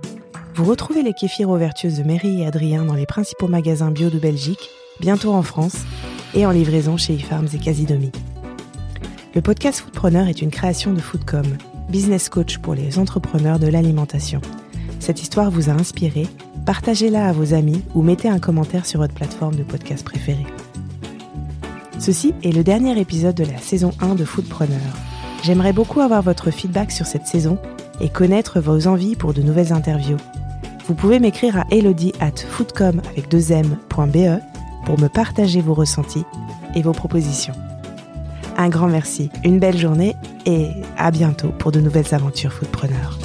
Vous 0.56 0.64
retrouvez 0.64 1.04
les 1.04 1.14
kéfirs 1.14 1.52
vertueuses 1.52 1.98
de 1.98 2.04
Mary 2.04 2.42
et 2.42 2.46
Adrien 2.46 2.86
dans 2.86 2.96
les 2.96 3.06
principaux 3.06 3.48
magasins 3.48 3.92
bio 3.92 4.10
de 4.10 4.18
Belgique, 4.18 4.70
bientôt 5.02 5.34
en 5.34 5.44
France, 5.44 5.86
et 6.34 6.46
en 6.46 6.52
livraison 6.52 6.98
chez 6.98 7.14
eFarms 7.16 7.50
et 7.54 7.58
Casidomi. 7.58 8.12
Le 9.36 9.42
podcast 9.42 9.82
Foodpreneur 9.82 10.28
est 10.28 10.42
une 10.42 10.52
création 10.52 10.94
de 10.94 11.00
Foodcom, 11.00 11.46
business 11.90 12.30
coach 12.30 12.58
pour 12.58 12.74
les 12.74 13.00
entrepreneurs 13.00 13.60
de 13.60 13.68
l'alimentation. 13.68 14.42
Cette 15.00 15.22
histoire 15.22 15.52
vous 15.52 15.70
a 15.70 15.74
inspiré 15.74 16.28
Partagez-la 16.66 17.30
à 17.30 17.32
vos 17.32 17.54
amis 17.54 17.82
ou 17.96 18.02
mettez 18.02 18.28
un 18.28 18.40
commentaire 18.40 18.86
sur 18.86 19.00
votre 19.00 19.14
plateforme 19.14 19.56
de 19.56 19.64
podcast 19.64 20.04
préférée. 20.04 20.46
Ceci 21.98 22.34
est 22.44 22.52
le 22.52 22.64
dernier 22.64 23.00
épisode 23.00 23.36
de 23.36 23.46
la 23.46 23.58
saison 23.58 23.92
1 24.02 24.16
de 24.16 24.26
Foodpreneur. 24.26 24.78
J'aimerais 25.44 25.72
beaucoup 25.72 26.02
avoir 26.02 26.22
votre 26.22 26.52
feedback 26.52 26.92
sur 26.92 27.06
cette 27.06 27.26
saison 27.26 27.58
et 28.02 28.10
connaître 28.10 28.60
vos 28.60 28.88
envies 28.88 29.16
pour 29.16 29.34
de 29.34 29.42
nouvelles 29.42 29.72
interviews. 29.72 30.18
Vous 30.88 30.94
pouvez 30.94 31.20
m'écrire 31.20 31.58
à 31.58 31.66
elodie 31.72 32.14
at 32.20 32.38
foodcom 32.50 33.02
avec 33.12 33.30
deux 33.30 33.52
m.be 33.52 34.42
pour 34.88 34.98
me 34.98 35.10
partager 35.10 35.60
vos 35.60 35.74
ressentis 35.74 36.24
et 36.74 36.82
vos 36.82 36.94
propositions. 36.94 37.54
Un 38.56 38.70
grand 38.70 38.88
merci, 38.88 39.30
une 39.44 39.60
belle 39.60 39.78
journée 39.78 40.16
et 40.46 40.70
à 40.98 41.12
bientôt 41.12 41.50
pour 41.50 41.74
de 41.74 41.82
nouvelles 41.82 42.16
aventures 42.16 42.54
foodpreneurs. 42.54 43.20